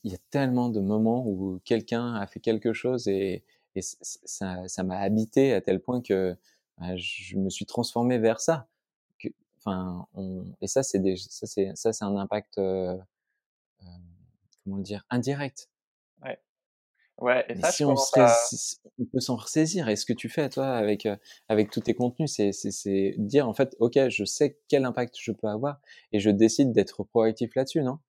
[0.04, 3.44] il y a tellement de moments où quelqu'un a fait quelque chose et,
[3.76, 6.36] et ça m'a habité à tel point que
[6.78, 8.68] bah, je me suis transformé vers ça.
[9.58, 11.48] Enfin, on, et ça, c'est ça,
[11.94, 12.98] c'est, un impact, euh,
[14.64, 15.70] comment le dire, indirect.
[16.22, 16.39] Ouais.
[17.20, 17.45] Ouais.
[17.49, 19.88] Et ça, si on, on peut s'en ressaisir.
[19.89, 21.16] Et ce que tu fais, toi, avec, euh,
[21.47, 25.47] avec tous tes contenus, c'est, dire, en fait, OK, je sais quel impact je peux
[25.47, 25.80] avoir
[26.11, 27.99] et je décide d'être proactif là-dessus, non?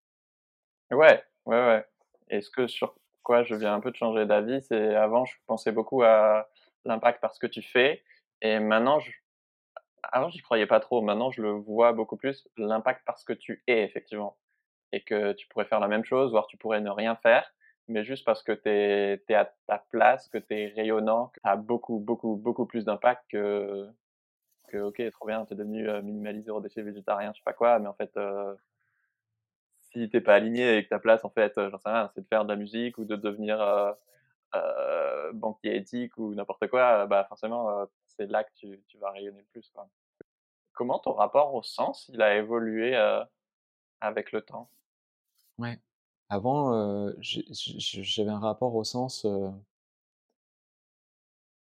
[0.90, 1.84] Ouais, ouais, ouais.
[2.30, 5.34] Et ce que sur quoi je viens un peu de changer d'avis, c'est avant, je
[5.46, 6.48] pensais beaucoup à
[6.84, 8.02] l'impact parce que tu fais.
[8.40, 9.10] Et maintenant, je,
[10.02, 11.02] avant, j'y croyais pas trop.
[11.02, 14.36] Maintenant, je le vois beaucoup plus, l'impact parce que tu es, effectivement.
[14.94, 17.52] Et que tu pourrais faire la même chose, voire tu pourrais ne rien faire,
[17.88, 21.48] mais juste parce que tu es, à ta place, que tu es rayonnant, que tu
[21.48, 23.88] as beaucoup, beaucoup, beaucoup plus d'impact que,
[24.68, 27.52] que, ok, trop bien, tu es devenu euh, minimaliste, zéro déchet, végétarien, je sais pas
[27.52, 28.54] quoi, mais en fait, euh,
[29.80, 32.26] si t'es pas aligné avec ta place, en fait, euh, j'en sais rien, c'est de
[32.26, 37.86] faire de la musique ou de devenir euh, banquier éthique ou n'importe quoi, bah forcément,
[38.06, 39.68] c'est là que tu, vas rayonner le plus.
[39.70, 39.88] Quoi.
[40.72, 42.96] Comment ton rapport au sens, il a évolué
[44.00, 44.68] avec le temps?
[45.58, 45.78] Ouais.
[46.28, 49.50] Avant, euh, j'avais un rapport au sens euh,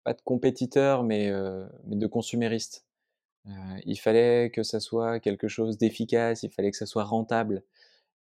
[0.04, 1.32] pas de compétiteur, mais,
[1.86, 2.86] mais de consumériste.
[3.86, 7.64] il fallait que ça soit quelque chose d'efficace, il fallait que ça soit rentable.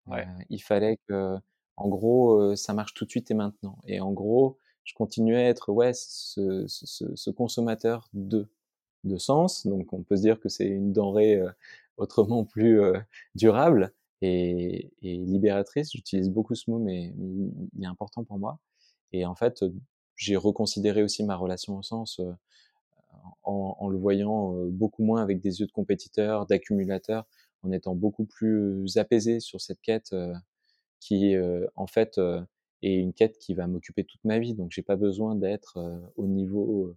[0.06, 0.26] Ouais.
[0.50, 1.38] il fallait que,
[1.76, 3.78] en gros, ça marche tout de suite et maintenant.
[3.86, 8.48] Et en gros, je continuais à être ouais ce, ce, ce consommateur de
[9.04, 9.66] de sens.
[9.66, 11.50] Donc on peut se dire que c'est une denrée euh,
[11.96, 12.98] autrement plus euh,
[13.34, 13.92] durable
[14.22, 15.92] et, et libératrice.
[15.92, 17.12] J'utilise beaucoup ce mot, mais,
[17.74, 18.58] il est important pour moi.
[19.12, 19.64] Et en fait,
[20.16, 22.32] j'ai reconsidéré aussi ma relation au sens euh,
[23.42, 27.26] en, en, le voyant beaucoup moins avec des yeux de compétiteur, d'accumulateur,
[27.62, 30.14] en étant beaucoup plus apaisé sur cette quête
[31.00, 31.34] qui,
[31.76, 32.20] en fait,
[32.82, 34.54] est une quête qui va m'occuper toute ma vie.
[34.54, 35.78] Donc, j'ai pas besoin d'être
[36.16, 36.96] au niveau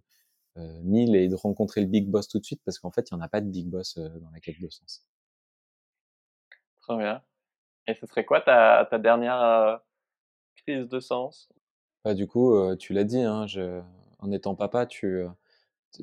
[0.56, 3.20] 1000 et de rencontrer le big boss tout de suite parce qu'en fait, il n'y
[3.20, 5.06] en a pas de big boss dans la quête de sens.
[6.86, 7.22] Très bien.
[7.86, 9.80] Et ce serait quoi ta, ta dernière
[10.56, 11.48] crise de sens?
[12.04, 13.46] Bah, Du coup, tu l'as dit, hein,
[14.18, 15.24] en étant papa, tu,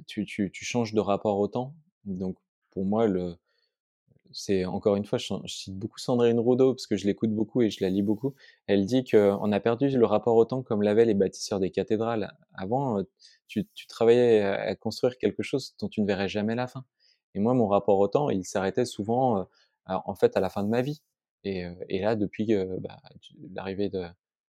[0.07, 1.73] tu, tu, tu changes de rapport au temps.
[2.05, 2.37] Donc,
[2.71, 3.35] pour moi, le,
[4.33, 7.69] c'est encore une fois, je, cite beaucoup Sandrine Roudot parce que je l'écoute beaucoup et
[7.69, 8.33] je la lis beaucoup.
[8.67, 12.33] Elle dit qu'on a perdu le rapport au temps comme l'avaient les bâtisseurs des cathédrales.
[12.53, 13.03] Avant, euh,
[13.47, 16.83] tu, tu, travaillais à construire quelque chose dont tu ne verrais jamais la fin.
[17.35, 19.43] Et moi, mon rapport au temps, il s'arrêtait souvent, euh,
[19.87, 21.01] en fait, à la fin de ma vie.
[21.43, 22.97] Et, euh, et là, depuis bah,
[23.53, 24.05] l'arrivée de,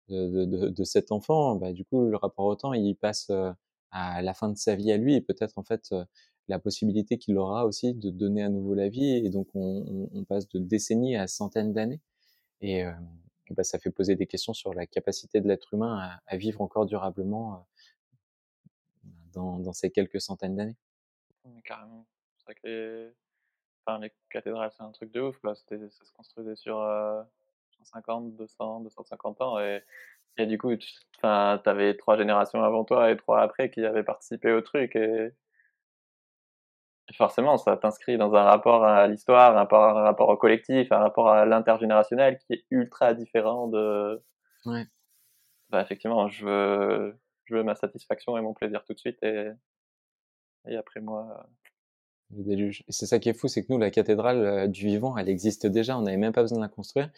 [0.09, 3.31] de, de, de, cet enfant, bah, du coup, le rapport au temps, il passe
[3.91, 5.93] à la fin de sa vie à lui et peut-être en fait
[6.47, 10.23] la possibilité qu'il aura aussi de donner à nouveau la vie et donc on, on,
[10.25, 12.01] passe de décennies à centaines d'années
[12.59, 12.83] et
[13.51, 16.61] bah, ça fait poser des questions sur la capacité de l'être humain à, à, vivre
[16.61, 17.67] encore durablement
[19.31, 20.77] dans, dans ces quelques centaines d'années.
[21.63, 22.07] Carrément.
[22.37, 23.13] C'est vrai que
[23.85, 25.37] enfin, les cathédrales, c'est un truc de ouf.
[25.39, 25.55] Quoi.
[25.55, 26.77] Ça se construisait sur
[27.79, 29.59] 150, 200, 250 ans.
[29.59, 29.83] Et,
[30.37, 30.89] et du coup, tu
[31.21, 34.95] avais trois générations avant toi et trois après qui avaient participé au truc.
[34.95, 35.31] Et,
[37.15, 40.99] forcément, ça t'inscrit dans un rapport à l'histoire, un rapport, un rapport au collectif, un
[40.99, 44.23] rapport à l'intergénérationnel qui est ultra différent de.
[44.65, 44.85] Ouais.
[45.69, 49.51] Bah, effectivement, je veux, je veux ma satisfaction et mon plaisir tout de suite et,
[50.67, 51.47] et après moi.
[52.47, 55.29] Et c'est ça qui est fou, c'est que nous, la cathédrale euh, du vivant, elle
[55.29, 57.09] existe déjà, on n'avait même pas besoin de la construire.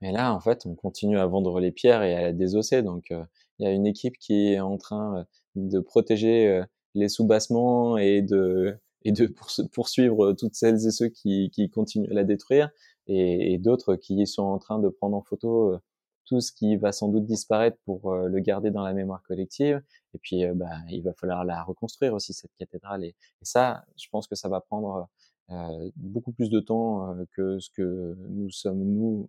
[0.00, 2.82] Mais là, en fait, on continue à vendre les pierres et à la désosser.
[2.82, 3.24] Donc, euh,
[3.58, 5.24] il y a une équipe qui est en train euh,
[5.56, 6.62] de protéger
[6.94, 9.32] les sous-bassements et de, et de
[9.72, 12.70] poursuivre toutes celles et ceux qui, qui continuent à la détruire,
[13.06, 15.78] et d'autres qui sont en train de prendre en photo
[16.26, 19.82] tout ce qui va sans doute disparaître pour euh, le garder dans la mémoire collective.
[20.14, 23.04] Et puis, euh, bah, il va falloir la reconstruire aussi cette cathédrale.
[23.04, 25.08] Et, ça, je pense que ça va prendre
[25.50, 29.28] euh, beaucoup plus de temps que ce que nous sommes nous.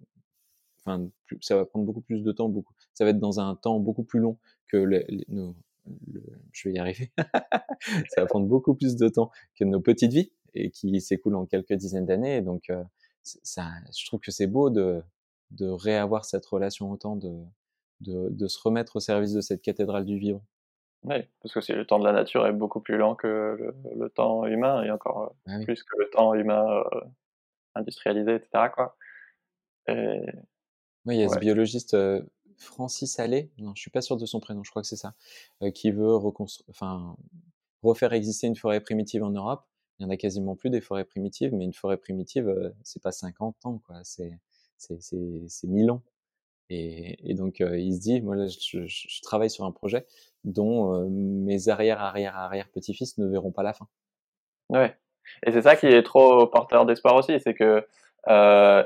[0.79, 1.09] Enfin,
[1.41, 2.49] ça va prendre beaucoup plus de temps.
[2.49, 2.73] Beaucoup.
[2.93, 4.37] Ça va être dans un temps beaucoup plus long
[4.67, 4.77] que
[5.29, 5.55] nos,
[6.07, 6.21] le,
[6.51, 7.11] je vais y arriver.
[8.09, 11.45] ça va prendre beaucoup plus de temps que nos petites vies et qui s'écoulent en
[11.45, 12.41] quelques dizaines d'années.
[12.41, 12.71] Donc,
[13.23, 13.67] ça,
[13.97, 15.01] je trouve que c'est beau de
[15.51, 17.31] de réavoir cette relation autant, de,
[18.01, 20.43] de, de, se remettre au service de cette cathédrale du vivant.
[21.03, 24.45] Oui, parce que le temps de la nature est beaucoup plus lent que le, temps
[24.45, 27.01] humain, et encore ah plus que le temps humain euh,
[27.75, 28.69] industrialisé, etc.
[28.73, 28.97] Quoi.
[29.87, 30.21] Et...
[31.05, 32.23] Oui, il y a ce biologiste euh,
[32.57, 35.13] Francis Allais, non, je suis pas sûr de son prénom, je crois que c'est ça,
[35.61, 36.15] euh, qui veut
[36.69, 37.15] enfin,
[37.83, 39.63] refaire exister une forêt primitive en Europe.
[39.99, 43.11] Il y en a quasiment plus des forêts primitives, mais une forêt primitive, c'est pas
[43.11, 43.99] 50 ans, quoi.
[44.03, 44.37] C'est
[44.77, 46.01] c'est mille ans.
[46.69, 50.05] Et, et donc, il se dit, moi, là, je, je, travaille sur un projet
[50.43, 53.87] dont mes arrière, arrière, arrière petits-fils ne verront pas la fin.
[54.69, 54.97] Ouais.
[55.45, 57.85] Et c'est ça qui est trop porteur d'espoir aussi, c'est que
[58.27, 58.83] euh,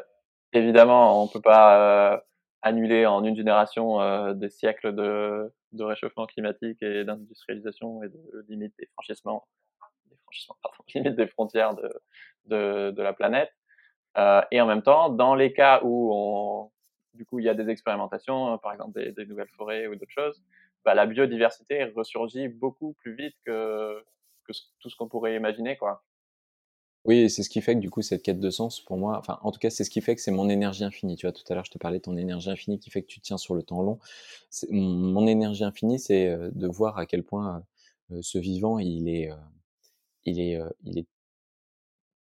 [0.54, 2.18] évidemment, on peut pas euh,
[2.62, 8.46] annuler en une génération euh, des siècles de, de réchauffement climatique et d'industrialisation et de
[8.50, 9.48] limite des franchissements,
[10.10, 11.90] des franchissements, pardon, limite des frontières de,
[12.46, 13.52] de, de la planète.
[14.18, 16.72] Euh, et en même temps, dans les cas où
[17.14, 20.12] du coup, il y a des expérimentations, par exemple des, des nouvelles forêts ou d'autres
[20.12, 20.41] choses,
[20.86, 24.01] bah, la biodiversité ressurgit beaucoup plus vite que,
[24.45, 26.03] que tout ce qu'on pourrait imaginer, quoi.
[27.05, 29.39] Oui, c'est ce qui fait que du coup cette quête de sens pour moi, enfin
[29.41, 31.16] en tout cas c'est ce qui fait que c'est mon énergie infinie.
[31.16, 33.07] Tu vois, tout à l'heure je te parlais de ton énergie infinie qui fait que
[33.07, 33.99] tu tiens sur le temps long.
[34.70, 37.64] Mon énergie infinie, c'est euh, de voir à quel point
[38.12, 39.32] euh, ce vivant il est,
[40.26, 41.07] il est, il est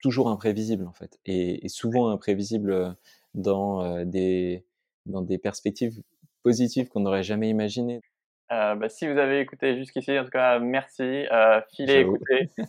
[0.04, 2.94] toujours imprévisible en fait, et, et souvent imprévisible
[3.32, 4.64] dans des
[5.06, 6.02] dans des perspectives
[6.42, 8.02] positives qu'on n'aurait jamais imaginées.
[8.52, 11.02] Euh, bah, si vous avez écouté jusqu'ici, en tout cas, merci.
[11.32, 12.62] Euh, filez écouter euh,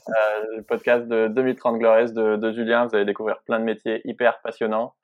[0.58, 2.88] le podcast de 2030 Glorious de, de, Julien.
[2.88, 4.96] Vous allez découvrir plein de métiers hyper passionnants.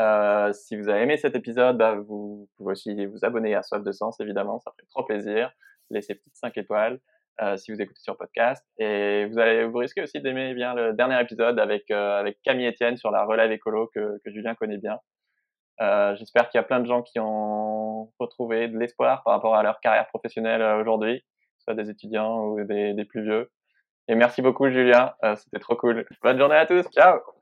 [0.00, 3.82] Euh, si vous avez aimé cet épisode, bah, vous pouvez aussi vous abonner à Soif
[3.82, 4.60] de Sens, évidemment.
[4.60, 5.50] Ça fait trop plaisir.
[5.90, 7.00] Laissez petites 5 étoiles.
[7.40, 8.64] Euh, si vous écoutez sur podcast.
[8.78, 12.68] Et vous allez vous risquez aussi d'aimer bien le dernier épisode avec euh, avec Camille
[12.68, 14.98] Etienne sur la relève écolo que, que Julien connaît bien.
[15.80, 19.56] Euh, J'espère qu'il y a plein de gens qui ont retrouvé de l'espoir par rapport
[19.56, 21.24] à leur carrière professionnelle euh, aujourd'hui,
[21.58, 23.50] soit des étudiants ou des, des plus vieux.
[24.08, 26.04] Et merci beaucoup Julien, c'était trop cool.
[26.22, 27.41] Bonne journée à tous, ciao